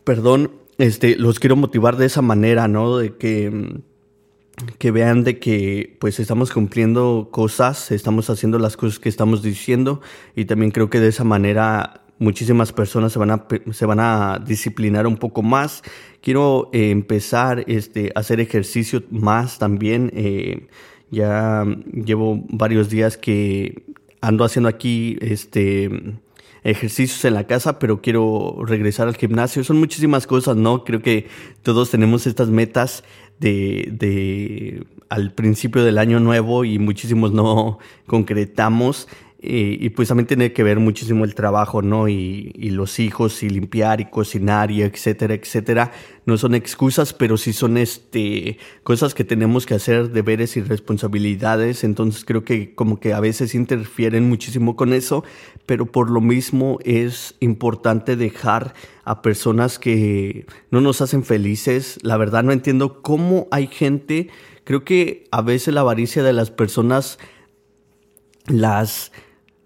Perdón 0.04 0.52
este 0.78 1.16
los 1.16 1.40
quiero 1.40 1.56
motivar 1.56 1.96
de 1.96 2.08
esa 2.08 2.22
manera 2.22 2.68
no 2.68 2.98
de 2.98 3.16
que 3.16 3.82
que 4.78 4.92
vean 4.92 5.24
de 5.24 5.40
que 5.40 5.98
pues 6.00 6.20
estamos 6.20 6.52
cumpliendo 6.52 7.30
cosas, 7.32 7.92
estamos 7.92 8.30
haciendo 8.30 8.60
las 8.60 8.78
cosas 8.78 9.00
que 9.00 9.10
estamos 9.10 9.42
diciendo 9.42 10.02
y 10.36 10.46
también 10.46 10.72
creo 10.72 10.90
que 10.90 11.00
de 11.00 11.08
esa 11.08 11.24
manera 11.24 12.02
muchísimas 12.20 12.72
personas 12.72 13.12
se 13.12 13.20
van 13.20 13.32
a, 13.32 13.48
se 13.72 13.86
van 13.86 14.00
a 14.00 14.40
disciplinar 14.46 15.08
un 15.08 15.18
poco 15.18 15.42
más. 15.42 15.82
Quiero 16.22 16.70
eh, 16.72 16.92
empezar 16.92 17.64
este, 17.68 18.12
a 18.14 18.20
hacer 18.20 18.40
ejercicio 18.40 19.04
más 19.10 19.58
también. 19.58 20.12
Eh, 20.14 20.68
ya 21.10 21.66
llevo 21.92 22.44
varios 22.50 22.90
días 22.90 23.18
que 23.18 23.84
ando 24.22 24.46
haciendo 24.46 24.70
aquí 24.70 25.18
este 25.20 25.90
ejercicios 26.64 27.24
en 27.26 27.34
la 27.34 27.46
casa, 27.46 27.80
pero 27.80 28.02
quiero 28.02 28.58
regresar 28.66 29.08
al 29.08 29.16
gimnasio. 29.16 29.64
Son 29.64 29.78
muchísimas 29.78 30.28
cosas, 30.28 30.58
¿no? 30.58 30.84
Creo 30.84 31.02
que 31.02 31.28
todos 31.64 31.90
tenemos 31.90 32.28
estas 32.28 32.50
metas 32.50 33.04
de, 33.40 33.90
de 33.92 34.86
al 35.10 35.34
principio 35.34 35.84
del 35.84 35.98
año 35.98 36.20
nuevo 36.20 36.64
y 36.64 36.80
muchísimos 36.80 37.34
no 37.34 37.80
concretamos. 38.06 39.08
Y 39.44 39.90
pues 39.90 40.08
también 40.08 40.28
tiene 40.28 40.54
que 40.54 40.62
ver 40.62 40.80
muchísimo 40.80 41.26
el 41.26 41.34
trabajo, 41.34 41.82
¿no? 41.82 42.08
Y, 42.08 42.52
y, 42.54 42.70
los 42.70 43.00
hijos, 43.00 43.42
y 43.42 43.50
limpiar, 43.50 44.00
y 44.00 44.06
cocinar, 44.06 44.70
y 44.70 44.84
etcétera, 44.84 45.34
etcétera. 45.34 45.92
No 46.28 46.38
son 46.38 46.54
excusas, 46.54 47.14
pero 47.14 47.38
sí 47.38 47.52
son 47.52 47.78
este, 47.78 48.60
cosas 48.84 49.16
que 49.16 49.24
tenemos 49.24 49.66
que 49.66 49.74
hacer, 49.74 50.12
deberes 50.12 50.58
y 50.58 50.62
responsabilidades. 50.62 51.84
Entonces 51.84 52.24
creo 52.24 52.44
que 52.44 52.76
como 52.76 53.00
que 53.00 53.14
a 53.14 53.20
veces 53.20 53.56
interfieren 53.56 54.30
muchísimo 54.30 54.76
con 54.76 54.94
eso, 54.94 55.24
pero 55.66 55.88
por 55.88 56.12
lo 56.12 56.22
mismo 56.22 56.78
es 56.84 57.34
importante 57.40 58.16
dejar 58.16 58.76
a 59.06 59.24
personas 59.24 59.80
que 59.80 60.46
no 60.70 60.82
nos 60.82 61.02
hacen 61.02 61.24
felices. 61.24 61.98
La 62.04 62.18
verdad 62.18 62.44
no 62.44 62.52
entiendo 62.52 63.02
cómo 63.02 63.48
hay 63.50 63.66
gente, 63.66 64.30
creo 64.66 64.84
que 64.84 65.24
a 65.32 65.42
veces 65.42 65.74
la 65.74 65.82
avaricia 65.82 66.22
de 66.22 66.34
las 66.34 66.52
personas 66.52 67.18
las 68.48 69.12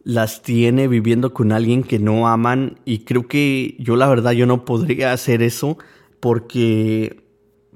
las 0.05 0.43
tiene 0.43 0.88
viviendo 0.88 1.33
con 1.33 1.51
alguien 1.51 1.83
que 1.83 1.97
no 2.00 2.27
aman 2.27 2.79
y 2.85 3.00
creo 3.00 3.27
que 3.27 3.75
yo 3.79 3.95
la 3.95 4.07
verdad 4.07 4.31
yo 4.31 4.45
no 4.45 4.63
podría 4.63 5.12
hacer 5.12 5.41
eso 5.41 5.79
porque 6.19 7.24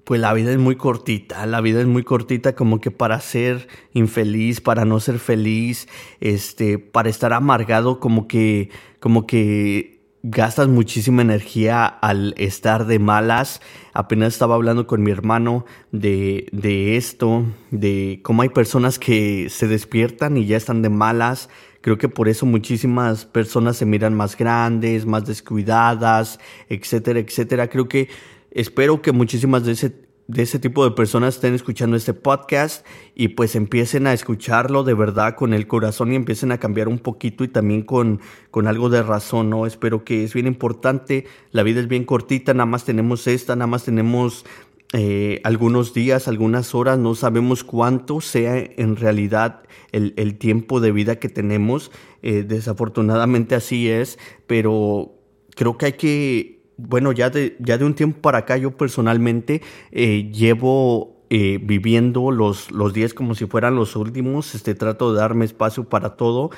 pues 0.04 0.22
la 0.22 0.32
vida 0.34 0.52
es 0.52 0.60
muy 0.60 0.76
cortita, 0.76 1.46
la 1.48 1.60
vida 1.60 1.82
es 1.82 1.88
muy 1.88 2.04
cortita 2.04 2.56
como 2.56 2.80
que 2.80 2.92
para 2.92 3.20
ser 3.20 3.68
infeliz, 3.94 4.62
para 4.62 4.86
no 4.86 5.00
ser 5.00 5.20
feliz, 5.20 5.88
este, 6.20 6.78
para 6.80 7.10
estar 7.10 7.34
amargado 7.34 8.00
como 8.00 8.28
que 8.28 8.70
como 9.00 9.26
que 9.26 10.00
gastas 10.22 10.68
muchísima 10.68 11.22
energía 11.22 11.86
al 11.86 12.36
estar 12.38 12.86
de 12.86 13.00
malas. 13.00 13.62
Apenas 13.94 14.34
estaba 14.34 14.56
hablando 14.56 14.86
con 14.88 15.02
mi 15.02 15.12
hermano 15.12 15.66
de, 15.92 16.48
de 16.52 16.98
esto, 16.98 17.46
de 17.72 18.20
cómo 18.24 18.42
hay 18.42 18.50
personas 18.50 19.00
que 19.00 19.48
se 19.50 19.68
despiertan 19.68 20.38
y 20.38 20.46
ya 20.46 20.58
están 20.58 20.82
de 20.82 20.90
malas, 20.90 21.50
Creo 21.82 21.98
que 21.98 22.10
por 22.10 22.28
eso 22.28 22.46
muchísimas 22.46 23.26
personas 23.26 23.78
se 23.78 23.86
miran 23.86 24.14
más 24.14 24.38
grandes, 24.38 25.06
más 25.06 25.26
descuidadas, 25.26 26.40
etcétera, 26.68 27.20
etcétera. 27.20 27.70
Creo 27.70 27.88
que 27.88 28.10
espero 28.52 29.02
que 29.02 29.12
muchísimas 29.12 29.64
de 29.64 29.72
ese 29.74 30.10
de 30.30 30.44
ese 30.44 30.60
tipo 30.60 30.84
de 30.84 30.92
personas 30.92 31.36
estén 31.36 31.56
escuchando 31.56 31.98
este 31.98 32.14
podcast 32.14 32.86
y 33.16 33.30
pues 33.30 33.56
empiecen 33.56 34.06
a 34.06 34.14
escucharlo 34.14 34.84
de 34.84 34.94
verdad 34.94 35.34
con 35.36 35.56
el 35.56 35.66
corazón 35.66 36.14
y 36.14 36.16
empiecen 36.16 36.52
a 36.52 36.60
cambiar 36.60 36.88
un 36.88 37.00
poquito 37.00 37.44
y 37.44 37.48
también 37.48 37.82
con, 37.82 38.22
con 38.52 38.68
algo 38.68 38.90
de 38.90 39.02
razón, 39.02 39.50
¿no? 39.50 39.66
Espero 39.66 40.04
que 40.04 40.24
es 40.24 40.36
bien 40.36 40.46
importante, 40.46 41.26
la 41.50 41.64
vida 41.64 41.80
es 41.80 41.88
bien 41.88 42.06
cortita, 42.06 42.54
nada 42.54 42.68
más 42.68 42.86
tenemos 42.86 43.26
esta, 43.26 43.56
nada 43.56 43.66
más 43.66 43.86
tenemos 43.86 44.46
eh, 44.94 45.40
algunos 45.44 45.94
días, 45.94 46.28
algunas 46.28 46.74
horas, 46.74 46.98
no 46.98 47.14
sabemos 47.14 47.64
cuánto 47.64 48.22
sea 48.22 48.58
en 48.58 48.96
realidad 48.96 49.62
el, 49.92 50.38
tiempo 50.38 50.80
de 50.80 50.92
vida 50.92 51.18
que 51.18 51.30
tenemos. 51.30 51.92
Eh, 52.22 52.44
desafortunadamente 52.44 53.56
así 53.56 53.90
es, 53.90 54.18
pero 54.48 55.14
creo 55.56 55.78
que 55.78 55.86
hay 55.86 55.94
que, 55.94 56.64
bueno, 56.78 57.12
ya 57.12 57.30
de, 57.30 57.56
ya 57.60 57.78
de 57.78 57.86
un 57.86 57.94
tiempo 57.94 58.22
para 58.22 58.40
acá 58.40 58.58
yo 58.58 58.76
personalmente 58.78 59.62
eh, 59.92 60.32
llevo 60.34 61.24
eh, 61.30 61.60
viviendo 61.62 62.32
los, 62.32 62.72
los 62.72 62.94
días 62.94 63.14
como 63.14 63.36
si 63.36 63.46
fueran 63.46 63.76
los 63.76 63.96
últimos, 63.96 64.56
este, 64.56 64.74
trato 64.74 65.14
de 65.14 65.20
darme 65.20 65.46
espacio 65.46 65.88
para 65.88 66.16
todo 66.16 66.50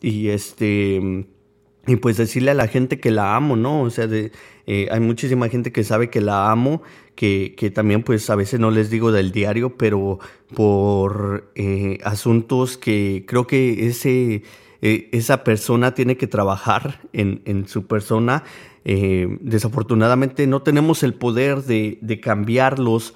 y 0.00 0.28
este 0.28 1.26
y 1.86 1.96
pues 1.96 2.16
decirle 2.16 2.50
a 2.50 2.54
la 2.54 2.68
gente 2.68 3.00
que 3.00 3.10
la 3.10 3.36
amo, 3.36 3.56
¿no? 3.56 3.82
O 3.82 3.90
sea, 3.90 4.06
de, 4.06 4.32
eh, 4.66 4.88
hay 4.90 5.00
muchísima 5.00 5.48
gente 5.48 5.72
que 5.72 5.82
sabe 5.82 6.10
que 6.10 6.20
la 6.20 6.50
amo, 6.50 6.82
que, 7.14 7.54
que, 7.56 7.70
también 7.70 8.02
pues 8.02 8.28
a 8.30 8.36
veces 8.36 8.60
no 8.60 8.70
les 8.70 8.90
digo 8.90 9.12
del 9.12 9.32
diario, 9.32 9.76
pero 9.76 10.18
por 10.54 11.50
eh, 11.54 11.98
asuntos 12.04 12.76
que 12.76 13.24
creo 13.26 13.46
que 13.46 13.86
ese, 13.86 14.42
eh, 14.82 15.08
esa 15.12 15.42
persona 15.42 15.94
tiene 15.94 16.16
que 16.16 16.26
trabajar 16.26 17.00
en, 17.12 17.42
en 17.46 17.66
su 17.66 17.86
persona. 17.86 18.44
desafortunadamente 18.84 20.46
no 20.46 20.62
tenemos 20.62 21.02
el 21.02 21.14
poder 21.14 21.62
de, 21.64 21.98
de 22.00 22.20
cambiarlos, 22.20 23.14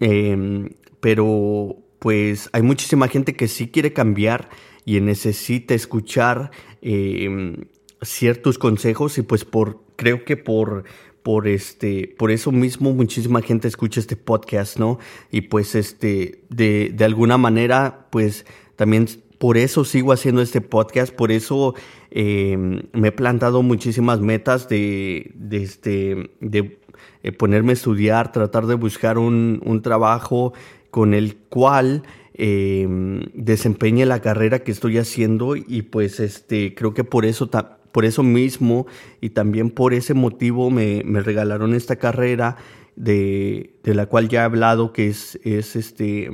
em, 0.00 0.70
pero 1.00 1.76
pues 1.98 2.48
hay 2.52 2.62
muchísima 2.62 3.08
gente 3.08 3.34
que 3.34 3.48
sí 3.48 3.68
quiere 3.68 3.92
cambiar 3.92 4.48
y 4.84 5.00
necesita 5.00 5.74
escuchar 5.74 6.50
em, 6.80 7.56
ciertos 8.02 8.58
consejos 8.58 9.16
y 9.18 9.22
pues 9.22 9.44
por 9.44 9.80
creo 9.96 10.24
que 10.24 10.36
por 10.36 10.84
por 11.22 11.46
este 11.46 12.14
por 12.18 12.30
eso 12.30 12.50
mismo 12.52 12.92
muchísima 12.92 13.42
gente 13.42 13.68
escucha 13.68 14.00
este 14.00 14.16
podcast 14.16 14.78
no 14.78 14.98
y 15.30 15.42
pues 15.42 15.74
este 15.74 16.42
de, 16.50 16.90
de 16.94 17.04
alguna 17.04 17.38
manera 17.38 18.08
pues 18.10 18.44
también 18.76 19.06
por 19.38 19.56
eso 19.56 19.84
sigo 19.84 20.12
haciendo 20.12 20.42
este 20.42 20.60
podcast 20.60 21.14
por 21.14 21.30
eso 21.30 21.74
em, 22.10 22.82
me 22.92 23.08
he 23.08 23.12
plantado 23.12 23.62
muchísimas 23.62 24.20
metas 24.20 24.68
de, 24.68 25.30
de 25.34 25.62
este 25.62 26.30
de 26.40 26.80
eh, 27.22 27.32
ponerme 27.32 27.70
a 27.70 27.74
estudiar 27.74 28.32
tratar 28.32 28.66
de 28.66 28.74
buscar 28.74 29.18
un, 29.18 29.62
un 29.64 29.80
trabajo 29.82 30.52
con 30.90 31.14
el 31.14 31.36
cual 31.36 32.02
eh, 32.34 32.86
desempeñe 33.34 34.06
la 34.06 34.20
carrera 34.20 34.60
que 34.60 34.72
estoy 34.72 34.98
haciendo 34.98 35.54
y 35.54 35.82
pues 35.82 36.18
este 36.18 36.74
creo 36.74 36.94
que 36.94 37.04
por 37.04 37.24
eso 37.24 37.48
por 37.92 38.04
eso 38.04 38.22
mismo 38.22 38.86
y 39.20 39.30
también 39.30 39.70
por 39.70 39.94
ese 39.94 40.14
motivo 40.14 40.70
me, 40.70 41.02
regalaron 41.22 41.74
esta 41.74 41.96
carrera 41.96 42.56
de, 42.96 43.74
la 43.84 44.06
cual 44.06 44.28
ya 44.28 44.40
he 44.40 44.44
hablado 44.44 44.92
que 44.92 45.08
es, 45.08 45.38
es 45.44 45.76
este 45.76 46.30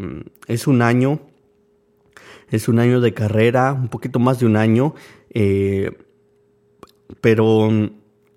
es 0.46 0.66
un 0.66 0.82
año 0.82 1.20
es 2.50 2.68
un 2.68 2.78
año 2.78 3.00
de 3.00 3.12
carrera 3.14 3.72
un 3.72 3.88
poquito 3.88 4.18
más 4.18 4.40
de 4.40 4.46
un 4.46 4.56
año 4.56 4.94
eh, 5.30 5.92
pero 7.20 7.70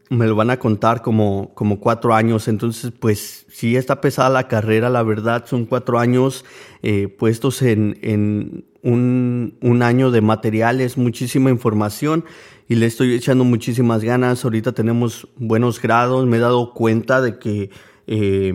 me 0.10 0.28
lo 0.28 0.36
van 0.36 0.50
a 0.50 0.60
contar 0.60 1.02
como, 1.02 1.54
como 1.54 1.80
cuatro 1.80 2.14
años. 2.14 2.50
Entonces, 2.50 2.92
pues 2.92 3.46
sí 3.50 3.78
está 3.78 4.02
pesada 4.02 4.30
la 4.30 4.50
carrera, 4.50 4.90
la 4.90 5.04
verdad, 5.04 5.46
son 5.46 5.66
cuatro 5.66 6.00
años 6.00 6.44
eh, 6.84 7.08
puestos 7.08 7.62
en 7.62 8.66
un, 8.84 9.58
un, 9.62 9.82
año 9.84 10.12
de 10.12 10.22
materiales, 10.22 10.98
muchísima 10.98 11.50
información 11.50 12.26
y 12.68 12.76
le 12.76 12.86
estoy 12.86 13.14
echando 13.14 13.44
muchísimas 13.44 14.04
ganas. 14.04 14.44
Ahorita 14.44 14.72
tenemos 14.72 15.28
buenos 15.38 15.82
grados, 15.82 16.26
me 16.26 16.38
he 16.38 16.40
dado 16.40 16.74
cuenta 16.74 17.22
de 17.22 17.38
que 17.40 17.70
eh, 18.08 18.54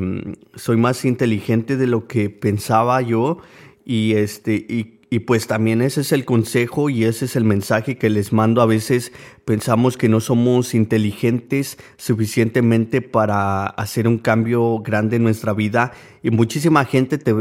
soy 0.54 0.76
más 0.76 1.04
inteligente 1.04 1.76
de 1.76 1.86
lo 1.86 2.06
que 2.06 2.30
pensaba 2.30 3.00
yo 3.02 3.38
y 3.84 4.14
este 4.14 4.54
y 4.54 4.96
y 5.08 5.20
pues 5.20 5.46
también 5.46 5.82
ese 5.82 6.00
es 6.00 6.10
el 6.10 6.24
consejo 6.24 6.90
y 6.90 7.04
ese 7.04 7.26
es 7.26 7.36
el 7.36 7.44
mensaje 7.44 7.96
que 7.96 8.10
les 8.10 8.32
mando. 8.32 8.60
A 8.60 8.66
veces 8.66 9.12
pensamos 9.44 9.96
que 9.96 10.08
no 10.08 10.20
somos 10.20 10.74
inteligentes 10.74 11.78
suficientemente 11.96 13.02
para 13.02 13.66
hacer 13.66 14.08
un 14.08 14.18
cambio 14.18 14.80
grande 14.80 15.16
en 15.16 15.22
nuestra 15.22 15.52
vida 15.52 15.92
y 16.22 16.30
muchísima 16.30 16.84
gente 16.84 17.18
te, 17.18 17.34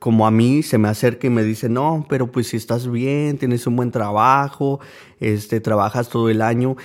como 0.00 0.26
a 0.26 0.32
mí 0.32 0.64
se 0.64 0.78
me 0.78 0.88
acerca 0.88 1.28
y 1.28 1.30
me 1.30 1.44
dice, 1.44 1.68
no, 1.68 2.04
pero 2.08 2.32
pues 2.32 2.48
si 2.48 2.56
estás 2.56 2.90
bien, 2.90 3.38
tienes 3.38 3.68
un 3.68 3.76
buen 3.76 3.92
trabajo, 3.92 4.80
este, 5.20 5.60
trabajas 5.60 6.08
todo 6.08 6.28
el 6.28 6.42
año. 6.42 6.76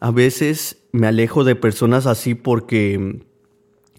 A 0.00 0.10
veces 0.10 0.78
me 0.92 1.08
alejo 1.08 1.44
de 1.44 1.56
personas 1.56 2.06
así 2.06 2.34
porque 2.34 3.20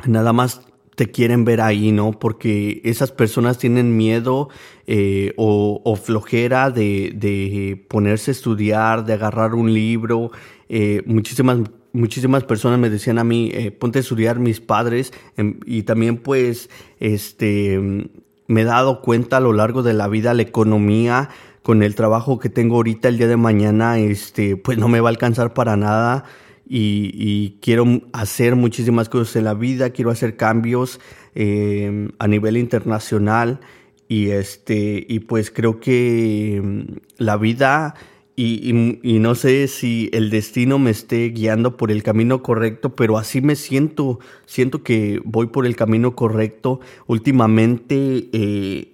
nada 0.06 0.34
más 0.34 0.62
te 0.96 1.10
quieren 1.10 1.46
ver 1.46 1.62
ahí, 1.62 1.92
¿no? 1.92 2.12
Porque 2.12 2.82
esas 2.84 3.12
personas 3.12 3.58
tienen 3.58 3.96
miedo 3.98 4.50
eh, 4.88 5.34
o, 5.38 5.96
flojera 5.96 6.70
de, 6.70 7.86
ponerse 7.90 8.32
a 8.32 8.34
estudiar, 8.34 9.06
de 9.06 9.14
agarrar 9.14 9.56
un 9.56 9.74
libro. 9.74 10.32
Eh, 10.70 11.02
muchísimas, 11.06 11.60
muchísimas 11.94 12.44
personas 12.44 12.80
me 12.80 12.90
decían 12.90 13.20
a 13.20 13.24
mí, 13.24 13.52
eh, 13.54 13.72
ponte 13.72 14.00
a 14.00 14.02
estudiar 14.02 14.40
mis 14.40 14.60
padres. 14.60 15.14
Em, 15.38 15.60
y 15.66 15.84
también 15.84 16.18
pues, 16.18 16.70
este, 17.00 18.10
me 18.52 18.62
he 18.62 18.66
dado 18.66 19.02
cuenta 19.02 19.38
a 19.38 19.40
lo 19.40 19.54
largo 19.54 19.82
de 19.82 19.94
la 19.94 20.08
vida 20.08 20.34
la 20.34 20.42
economía 20.42 21.30
con 21.64 21.84
el 21.84 21.96
trabajo 21.96 22.38
que 22.40 22.50
tengo 22.50 22.76
ahorita 22.76 23.08
el 23.08 23.18
día 23.18 23.28
de 23.28 23.38
mañana, 23.38 23.98
este, 24.00 24.58
pues 24.58 24.78
no 24.78 24.88
me 24.88 25.00
va 25.00 25.10
a 25.10 25.12
alcanzar 25.12 25.54
para 25.54 25.78
nada. 25.78 26.26
Y, 26.74 27.58
quiero 27.62 28.02
hacer 28.14 28.56
muchísimas 28.56 29.10
cosas 29.10 29.36
en 29.36 29.44
la 29.44 29.54
vida, 29.54 29.90
quiero 29.90 30.10
hacer 30.10 30.38
cambios 30.38 31.00
eh, 31.36 32.10
a 32.18 32.28
nivel 32.28 32.58
internacional. 32.58 33.60
Y, 34.08 34.30
este, 34.30 35.06
y 35.08 35.20
pues 35.20 35.52
creo 35.52 35.80
que 35.80 36.62
mm, 36.64 36.98
la 37.18 37.38
vida 37.38 37.96
y, 38.36 39.20
no 39.20 39.36
sé 39.36 39.68
si 39.68 40.10
el 40.14 40.30
destino 40.30 40.80
me 40.80 40.92
esté 40.92 41.30
guiando 41.30 41.78
por 41.78 41.92
el 41.92 42.02
camino 42.02 42.42
correcto, 42.42 42.96
pero 42.96 43.18
así 43.18 43.42
me 43.42 43.56
siento, 43.56 44.20
siento 44.46 44.84
que 44.84 45.22
voy 45.26 45.48
por 45.48 45.66
el 45.66 45.76
camino 45.76 46.16
correcto. 46.16 46.80
Últimamente 47.08 48.30
eh, 48.32 48.94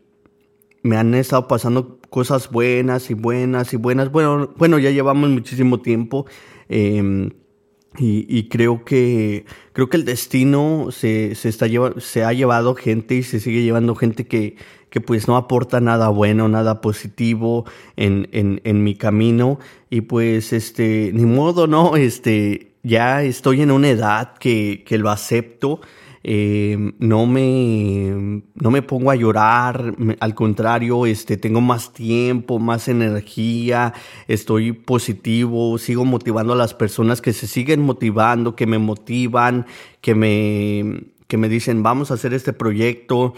me 0.82 0.97
han 0.97 1.13
estado 1.13 1.47
pasando 1.47 2.00
cosas 2.10 2.52
buenas 2.52 3.10
y 3.10 3.13
buenas 3.13 3.73
y 3.73 3.78
buenas. 3.78 4.12
Bueno, 4.12 4.54
bueno 4.58 4.80
ya 4.80 4.91
llevamos 4.91 5.30
muchísimo 5.30 5.82
tiempo. 5.82 6.26
Em, 6.67 7.30
y, 8.00 8.47
creo 8.50 8.86
que 8.86 9.45
creo 9.73 9.89
que 9.89 9.97
el 9.97 10.06
destino 10.06 10.89
se, 10.91 11.34
se, 11.34 11.50
está 11.50 11.65
se 11.97 12.23
ha 12.23 12.32
llevado 12.32 12.76
gente 12.76 13.15
y 13.15 13.23
se 13.23 13.39
sigue 13.39 13.63
llevando 13.63 13.95
gente 13.95 14.28
que, 14.28 14.56
que 14.89 15.02
pues 15.02 15.28
no 15.28 15.36
aporta 15.36 15.80
nada 15.80 16.10
bueno, 16.10 16.47
nada 16.47 16.82
positivo 16.82 17.65
en, 17.95 18.30
en, 18.32 18.62
en 18.63 18.84
mi 18.84 18.95
camino. 18.95 19.60
Y 19.89 20.02
pues 20.02 20.54
este, 20.54 21.12
ni 21.13 21.26
modo, 21.26 21.67
¿no? 21.67 21.95
Este, 21.95 22.73
ya 22.84 23.23
estoy 23.23 23.62
en 23.62 23.71
una 23.71 23.89
edad 23.89 24.34
que, 24.38 24.84
que 24.86 24.97
lo 24.97 25.10
acepto 25.10 25.82
eh, 26.30 26.91
no, 27.00 27.26
me, 27.26 28.41
no 28.54 28.69
me 28.69 28.82
pongo 28.82 29.12
a 29.12 29.15
llorar, 29.15 29.95
al 30.19 30.36
contrario, 30.36 31.06
este, 31.06 31.38
tengo 31.38 31.62
más 31.62 31.93
tiempo, 31.93 32.60
más 32.60 32.89
energía, 32.89 33.93
estoy 34.28 34.73
positivo, 34.73 35.78
sigo 35.78 36.04
motivando 36.04 36.52
a 36.52 36.58
las 36.58 36.73
personas 36.73 37.21
que 37.21 37.32
se 37.32 37.47
siguen 37.47 37.82
motivando, 37.82 38.58
que 38.58 38.67
me 38.67 38.78
motivan, 38.78 39.67
que 40.02 40.15
me, 40.15 41.06
que 41.28 41.38
me 41.38 41.47
dicen, 41.47 41.82
vamos 41.82 42.12
a 42.12 42.15
hacer 42.15 42.34
este 42.34 42.52
proyecto, 42.52 43.34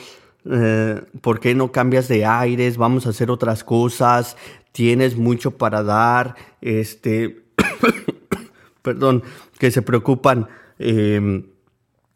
eh, 0.45 1.02
¿por 1.21 1.39
qué 1.39 1.56
no 1.56 1.71
cambias 1.71 2.08
de 2.08 2.25
aires? 2.25 2.78
Vamos 2.78 3.06
a 3.06 3.10
hacer 3.10 3.32
otras 3.32 3.63
cosas, 3.63 4.38
tienes 4.71 5.15
mucho 5.17 5.52
para 5.58 5.84
dar, 5.84 6.36
este, 6.62 7.43
perdón, 8.82 9.23
que 9.58 9.71
se 9.71 9.82
preocupan. 9.82 10.47
Eh, 10.80 11.43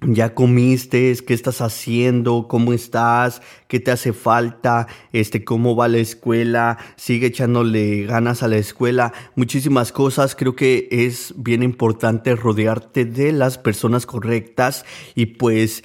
ya 0.07 0.33
comiste, 0.33 1.15
qué 1.25 1.33
estás 1.33 1.61
haciendo, 1.61 2.47
cómo 2.47 2.73
estás, 2.73 3.41
qué 3.67 3.79
te 3.79 3.91
hace 3.91 4.13
falta, 4.13 4.87
este, 5.11 5.43
cómo 5.43 5.75
va 5.75 5.87
la 5.87 5.99
escuela, 5.99 6.77
sigue 6.95 7.27
echándole 7.27 8.05
ganas 8.05 8.43
a 8.43 8.47
la 8.47 8.57
escuela, 8.57 9.13
muchísimas 9.35 9.91
cosas. 9.91 10.35
Creo 10.35 10.55
que 10.55 10.87
es 10.91 11.33
bien 11.37 11.63
importante 11.63 12.35
rodearte 12.35 13.05
de 13.05 13.31
las 13.31 13.57
personas 13.57 14.05
correctas 14.05 14.85
y 15.15 15.27
pues 15.27 15.83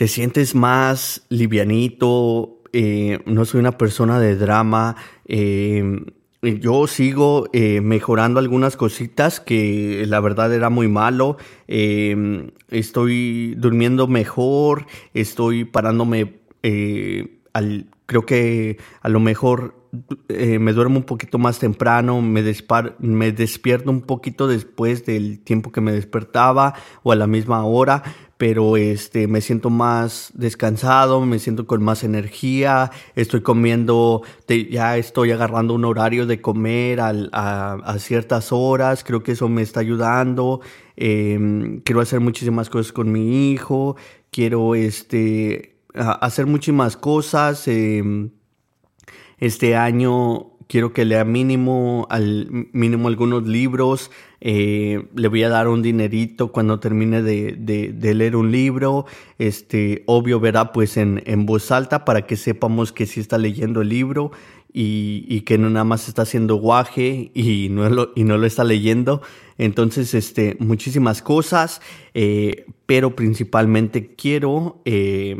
te 0.00 0.08
sientes 0.08 0.54
más 0.54 1.26
livianito. 1.28 2.62
Eh, 2.72 3.18
no 3.26 3.44
soy 3.44 3.60
una 3.60 3.76
persona 3.76 4.18
de 4.18 4.34
drama. 4.34 4.96
Eh, 5.26 6.06
yo 6.40 6.86
sigo 6.86 7.48
eh, 7.52 7.82
mejorando 7.82 8.40
algunas 8.40 8.78
cositas 8.78 9.40
que 9.40 10.06
la 10.06 10.20
verdad 10.20 10.54
era 10.54 10.70
muy 10.70 10.88
malo. 10.88 11.36
Estoy 11.68 13.54
durmiendo 13.58 14.06
mejor, 14.06 14.86
estoy 15.12 15.66
parándome 15.66 16.40
eh, 16.62 17.40
creo 18.06 18.26
que 18.26 18.78
a 19.00 19.08
lo 19.08 19.20
mejor 19.20 19.74
eh, 20.28 20.58
me 20.60 20.72
duermo 20.72 20.98
un 20.98 21.04
poquito 21.04 21.38
más 21.38 21.58
temprano, 21.58 22.22
me, 22.22 22.42
me 23.00 23.32
despierto 23.32 23.90
un 23.90 24.02
poquito 24.02 24.46
después 24.46 25.04
del 25.04 25.40
tiempo 25.40 25.72
que 25.72 25.80
me 25.80 25.92
despertaba 25.92 26.74
o 27.02 27.10
a 27.10 27.16
la 27.16 27.26
misma 27.26 27.64
hora, 27.64 28.02
pero 28.38 28.76
este, 28.76 29.26
me 29.26 29.40
siento 29.40 29.68
más 29.68 30.30
descansado, 30.34 31.20
me 31.26 31.40
siento 31.40 31.66
con 31.66 31.82
más 31.82 32.04
energía, 32.04 32.90
estoy 33.16 33.42
comiendo, 33.42 34.22
ya 34.70 34.96
estoy 34.96 35.32
agarrando 35.32 35.74
un 35.74 35.84
horario 35.84 36.24
de 36.26 36.40
comer 36.40 37.00
a, 37.00 37.10
a, 37.74 37.98
ciertas 37.98 38.52
horas, 38.52 39.02
creo 39.04 39.22
que 39.22 39.32
eso 39.32 39.48
me 39.48 39.62
está 39.62 39.80
ayudando, 39.80 40.60
em, 40.96 41.80
quiero 41.80 42.00
hacer 42.00 42.20
muchísimas 42.20 42.70
cosas 42.70 42.92
con 42.92 43.10
mi 43.10 43.50
hijo, 43.50 43.96
quiero 44.30 44.74
este, 44.74 45.80
hacer 45.94 46.46
muchísimas 46.46 46.96
cosas. 46.96 47.66
Em, 47.68 48.30
este 49.40 49.76
año 49.76 50.50
quiero 50.70 50.92
que 50.92 51.04
lea 51.04 51.24
mínimo, 51.24 52.06
al, 52.10 52.68
mínimo 52.72 53.08
algunos 53.08 53.46
libros. 53.46 54.12
Eh, 54.40 55.08
le 55.16 55.28
voy 55.28 55.42
a 55.42 55.48
dar 55.48 55.66
un 55.66 55.82
dinerito 55.82 56.52
cuando 56.52 56.78
termine 56.78 57.22
de, 57.22 57.56
de, 57.58 58.14
leer 58.14 58.36
un 58.36 58.52
libro. 58.52 59.04
Este, 59.38 60.04
obvio 60.06 60.38
verá 60.38 60.72
pues 60.72 60.96
en, 60.96 61.22
en, 61.26 61.44
voz 61.44 61.72
alta 61.72 62.04
para 62.04 62.24
que 62.24 62.36
sepamos 62.36 62.92
que 62.92 63.06
sí 63.06 63.18
está 63.18 63.36
leyendo 63.36 63.82
el 63.82 63.88
libro 63.88 64.30
y, 64.72 65.24
y 65.28 65.40
que 65.40 65.58
no 65.58 65.68
nada 65.70 65.84
más 65.84 66.06
está 66.06 66.22
haciendo 66.22 66.54
guaje 66.54 67.32
y 67.34 67.68
no 67.70 67.90
lo, 67.90 68.12
y 68.14 68.22
no 68.22 68.38
lo 68.38 68.46
está 68.46 68.62
leyendo. 68.62 69.22
Entonces, 69.58 70.14
este, 70.14 70.56
muchísimas 70.60 71.20
cosas, 71.20 71.82
eh, 72.14 72.66
pero 72.86 73.16
principalmente 73.16 74.14
quiero, 74.14 74.82
eh, 74.84 75.36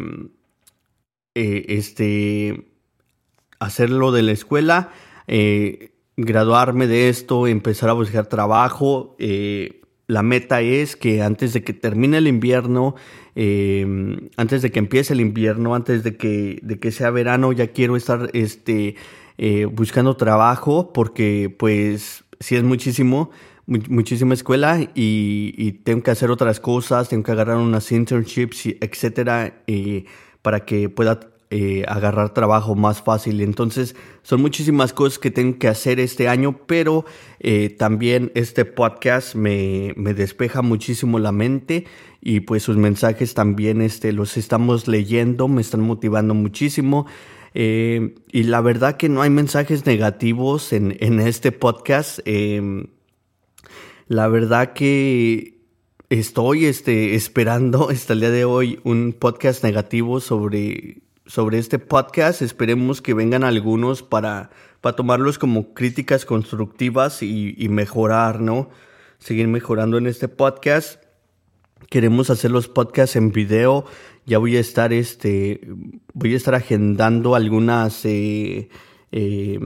este, 1.34 2.69
hacerlo 3.60 4.10
de 4.10 4.22
la 4.22 4.32
escuela 4.32 4.90
eh, 5.32 5.92
graduarme 6.16 6.88
de 6.88 7.08
esto, 7.08 7.46
empezar 7.46 7.88
a 7.88 7.92
buscar 7.92 8.26
trabajo. 8.26 9.14
Eh, 9.20 9.80
la 10.08 10.24
meta 10.24 10.60
es 10.60 10.96
que 10.96 11.22
antes 11.22 11.52
de 11.52 11.62
que 11.62 11.72
termine 11.72 12.18
el 12.18 12.26
invierno, 12.26 12.96
eh, 13.36 13.86
antes 14.36 14.60
de 14.60 14.72
que 14.72 14.80
empiece 14.80 15.12
el 15.12 15.20
invierno, 15.20 15.76
antes 15.76 16.02
de 16.02 16.16
que, 16.16 16.58
de 16.62 16.80
que 16.80 16.90
sea 16.90 17.10
verano, 17.10 17.52
ya 17.52 17.68
quiero 17.68 17.96
estar 17.96 18.28
este, 18.32 18.96
buscando 19.72 20.16
trabajo 20.16 20.92
porque 20.92 21.54
pues 21.56 22.24
si 22.40 22.56
es 22.56 22.64
muchísimo, 22.64 23.30
muchísima 23.66 24.34
escuela 24.34 24.80
y, 24.94 25.80
tengo 25.84 26.02
que 26.02 26.10
hacer 26.10 26.32
otras 26.32 26.58
cosas, 26.58 27.08
tengo 27.08 27.22
que 27.22 27.32
agarrar 27.32 27.56
unas 27.56 27.92
internships, 27.92 28.66
etcétera, 28.80 29.62
para 30.42 30.64
que 30.66 30.88
pueda 30.88 31.29
eh, 31.50 31.84
agarrar 31.88 32.32
trabajo 32.32 32.76
más 32.76 33.02
fácil. 33.02 33.40
Entonces 33.40 33.96
son 34.22 34.40
muchísimas 34.40 34.92
cosas 34.92 35.18
que 35.18 35.32
tengo 35.32 35.58
que 35.58 35.66
hacer 35.66 35.98
este 35.98 36.28
año, 36.28 36.60
pero 36.66 37.04
eh, 37.40 37.70
también 37.70 38.30
este 38.36 38.64
podcast 38.64 39.34
me, 39.34 39.92
me, 39.96 40.14
despeja 40.14 40.62
muchísimo 40.62 41.18
la 41.18 41.32
mente 41.32 41.86
y 42.20 42.40
pues 42.40 42.62
sus 42.62 42.76
mensajes 42.76 43.34
también 43.34 43.82
este, 43.82 44.12
los 44.12 44.36
estamos 44.36 44.86
leyendo, 44.86 45.48
me 45.48 45.60
están 45.60 45.80
motivando 45.80 46.34
muchísimo. 46.34 47.06
Eh, 47.54 48.14
y 48.30 48.44
la 48.44 48.60
verdad 48.60 48.96
que 48.96 49.08
no 49.08 49.22
hay 49.22 49.30
mensajes 49.30 49.86
negativos 49.86 50.72
en, 50.72 50.96
en 51.00 51.18
este 51.18 51.50
podcast. 51.50 52.20
Em, 52.26 52.86
la 54.06 54.28
verdad 54.28 54.72
que 54.72 55.58
estoy 56.10 56.66
este, 56.66 57.14
esperando 57.14 57.88
hasta 57.90 58.12
el 58.12 58.20
día 58.20 58.30
de 58.30 58.44
hoy 58.44 58.78
un 58.84 59.16
podcast 59.18 59.64
negativo 59.64 60.20
sobre 60.20 61.09
sobre 61.30 61.58
este 61.58 61.78
podcast. 61.78 62.42
Esperemos 62.42 63.00
que 63.00 63.14
vengan 63.14 63.44
algunos 63.44 64.02
para, 64.02 64.50
para 64.80 64.96
tomarlos 64.96 65.38
como 65.38 65.74
críticas 65.74 66.24
constructivas 66.24 67.22
y, 67.22 67.68
mejorar, 67.70 68.40
¿no? 68.40 68.68
Seguir 69.18 69.46
mejorando 69.46 69.96
en 69.96 70.08
este 70.08 70.26
podcast. 70.26 71.00
Queremos 71.88 72.30
hacer 72.30 72.50
los 72.50 72.66
podcasts 72.66 73.14
en 73.14 73.30
video. 73.30 73.84
Ya 74.26 74.38
voy 74.38 74.56
a 74.56 74.60
estar, 74.60 74.92
este, 74.92 75.60
voy 76.14 76.34
a 76.34 76.36
estar 76.36 76.56
agendando 76.56 77.36
algunas, 77.36 78.04
eh, 78.04 78.68
eh, 79.12 79.60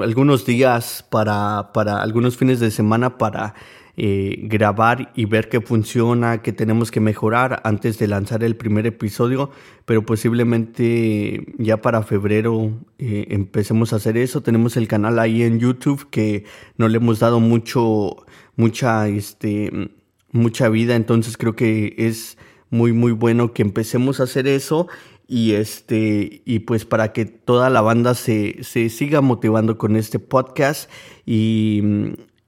algunos 0.00 0.46
días 0.46 1.04
para, 1.10 1.72
para 1.74 2.02
algunos 2.02 2.36
fines 2.36 2.60
de 2.60 2.70
semana 2.70 3.18
para 3.18 3.54
eh, 3.96 4.38
grabar 4.42 5.12
y 5.14 5.24
ver 5.24 5.48
qué 5.48 5.60
funciona, 5.60 6.42
qué 6.42 6.52
tenemos 6.52 6.90
que 6.90 7.00
mejorar 7.00 7.60
antes 7.64 7.98
de 7.98 8.06
lanzar 8.06 8.44
el 8.44 8.56
primer 8.56 8.86
episodio, 8.86 9.50
pero 9.84 10.04
posiblemente 10.06 11.46
ya 11.58 11.82
para 11.82 12.02
febrero 12.02 12.72
eh, 12.98 13.26
empecemos 13.30 13.92
a 13.92 13.96
hacer 13.96 14.16
eso. 14.16 14.42
Tenemos 14.42 14.76
el 14.76 14.88
canal 14.88 15.18
ahí 15.18 15.42
en 15.42 15.58
YouTube 15.58 16.08
que 16.10 16.44
no 16.76 16.88
le 16.88 16.98
hemos 16.98 17.18
dado 17.18 17.40
mucho, 17.40 18.16
mucha, 18.56 19.08
este, 19.08 19.90
mucha 20.32 20.68
vida, 20.68 20.96
entonces 20.96 21.36
creo 21.36 21.56
que 21.56 21.94
es 21.98 22.38
muy 22.70 22.92
muy 22.92 23.12
bueno 23.12 23.52
que 23.52 23.62
empecemos 23.62 24.20
a 24.20 24.24
hacer 24.24 24.46
eso 24.46 24.86
y 25.26 25.52
este 25.52 26.42
y 26.44 26.60
pues 26.60 26.84
para 26.84 27.12
que 27.12 27.24
toda 27.24 27.70
la 27.70 27.80
banda 27.80 28.14
se, 28.14 28.62
se 28.62 28.88
siga 28.88 29.20
motivando 29.20 29.76
con 29.76 29.96
este 29.96 30.18
podcast 30.18 30.90
y, 31.26 31.82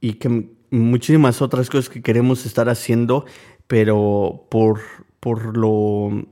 y 0.01 0.15
que 0.15 0.49
muchísimas 0.73 1.43
otras 1.43 1.71
cosas 1.71 1.89
que 1.89 2.03
queremos 2.03 2.47
estar 2.47 2.69
haciendo, 2.69 3.27
pero 3.67 4.47
por, 4.51 4.81
por 5.21 5.57
lo 5.57 6.27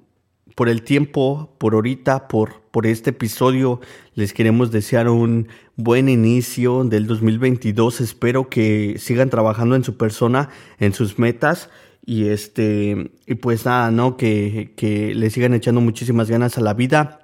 por 0.61 0.69
el 0.69 0.83
tiempo, 0.83 1.55
por 1.57 1.73
ahorita, 1.73 2.29
por, 2.29 2.61
por 2.71 2.87
este 2.87 3.11
episodio, 3.11 3.81
les 4.15 4.35
queremos 4.35 4.71
desear 4.71 5.09
un 5.09 5.49
buen 5.77 6.09
inicio 6.11 6.85
del 6.85 7.07
2022. 7.07 8.03
Espero 8.03 8.51
que 8.51 8.97
sigan 8.99 9.31
trabajando 9.31 9.75
en 9.75 9.85
su 9.85 9.97
persona, 9.97 10.51
en 10.79 10.93
sus 10.93 11.19
metas. 11.19 11.71
Y 12.05 12.27
este, 12.27 13.11
y 13.27 13.37
pues 13.37 13.65
nada, 13.65 13.91
¿no? 13.91 14.19
Que, 14.19 14.75
que 14.77 15.15
le 15.15 15.31
sigan 15.31 15.55
echando 15.55 15.81
muchísimas 15.81 16.29
ganas 16.29 16.59
a 16.59 16.61
la 16.61 16.75
vida 16.75 17.20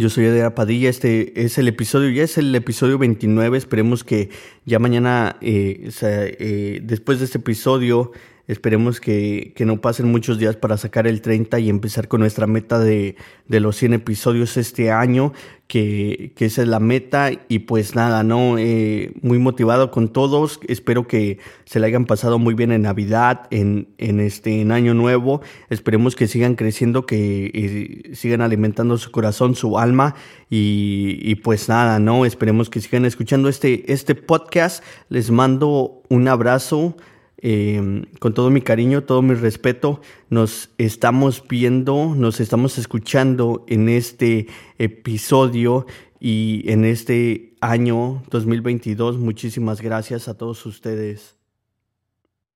yo 0.00 0.08
soy 0.08 0.24
Edera 0.24 0.54
Padilla, 0.54 0.88
este 0.88 1.44
es 1.44 1.58
el 1.58 1.68
episodio, 1.68 2.08
ya 2.08 2.22
es 2.22 2.38
el 2.38 2.54
episodio 2.54 2.96
29, 2.96 3.58
esperemos 3.58 4.02
que 4.02 4.30
ya 4.64 4.78
mañana, 4.78 5.36
eh, 5.42 5.90
eh, 6.00 6.80
después 6.82 7.18
de 7.18 7.26
este 7.26 7.36
episodio, 7.36 8.10
Esperemos 8.50 9.00
que, 9.00 9.52
que, 9.54 9.64
no 9.64 9.80
pasen 9.80 10.10
muchos 10.10 10.40
días 10.40 10.56
para 10.56 10.76
sacar 10.76 11.06
el 11.06 11.22
30 11.22 11.60
y 11.60 11.70
empezar 11.70 12.08
con 12.08 12.18
nuestra 12.18 12.48
meta 12.48 12.80
de, 12.80 13.14
de 13.46 13.60
los 13.60 13.76
100 13.76 13.94
episodios 13.94 14.56
este 14.56 14.90
año, 14.90 15.32
que, 15.68 16.32
que, 16.34 16.46
esa 16.46 16.62
es 16.62 16.68
la 16.68 16.80
meta. 16.80 17.30
Y 17.46 17.60
pues 17.60 17.94
nada, 17.94 18.24
¿no? 18.24 18.58
Eh, 18.58 19.12
muy 19.22 19.38
motivado 19.38 19.92
con 19.92 20.12
todos. 20.12 20.58
Espero 20.66 21.06
que 21.06 21.38
se 21.64 21.78
la 21.78 21.86
hayan 21.86 22.06
pasado 22.06 22.40
muy 22.40 22.54
bien 22.54 22.72
en 22.72 22.82
Navidad, 22.82 23.46
en, 23.52 23.94
en 23.98 24.18
este 24.18 24.60
en 24.60 24.72
Año 24.72 24.94
Nuevo. 24.94 25.42
Esperemos 25.68 26.16
que 26.16 26.26
sigan 26.26 26.56
creciendo, 26.56 27.06
que 27.06 27.52
eh, 27.54 28.16
sigan 28.16 28.40
alimentando 28.40 28.98
su 28.98 29.12
corazón, 29.12 29.54
su 29.54 29.78
alma. 29.78 30.16
Y, 30.50 31.20
y 31.22 31.36
pues 31.36 31.68
nada, 31.68 32.00
¿no? 32.00 32.26
Esperemos 32.26 32.68
que 32.68 32.80
sigan 32.80 33.04
escuchando 33.04 33.48
este, 33.48 33.92
este 33.92 34.16
podcast. 34.16 34.82
Les 35.08 35.30
mando 35.30 36.02
un 36.08 36.26
abrazo. 36.26 36.96
Em, 37.42 38.04
con 38.18 38.34
todo 38.34 38.50
mi 38.50 38.60
cariño, 38.60 39.04
todo 39.04 39.22
mi 39.22 39.34
respeto, 39.34 40.02
nos 40.28 40.70
estamos 40.76 41.42
viendo, 41.48 42.14
nos 42.14 42.38
estamos 42.38 42.76
escuchando 42.76 43.64
en 43.66 43.88
este 43.88 44.46
episodio 44.78 45.86
y 46.20 46.64
en 46.66 46.84
este 46.84 47.54
año 47.62 48.22
2022. 48.30 49.16
Muchísimas 49.18 49.80
gracias 49.80 50.28
a 50.28 50.36
todos 50.36 50.66
ustedes. 50.66 51.39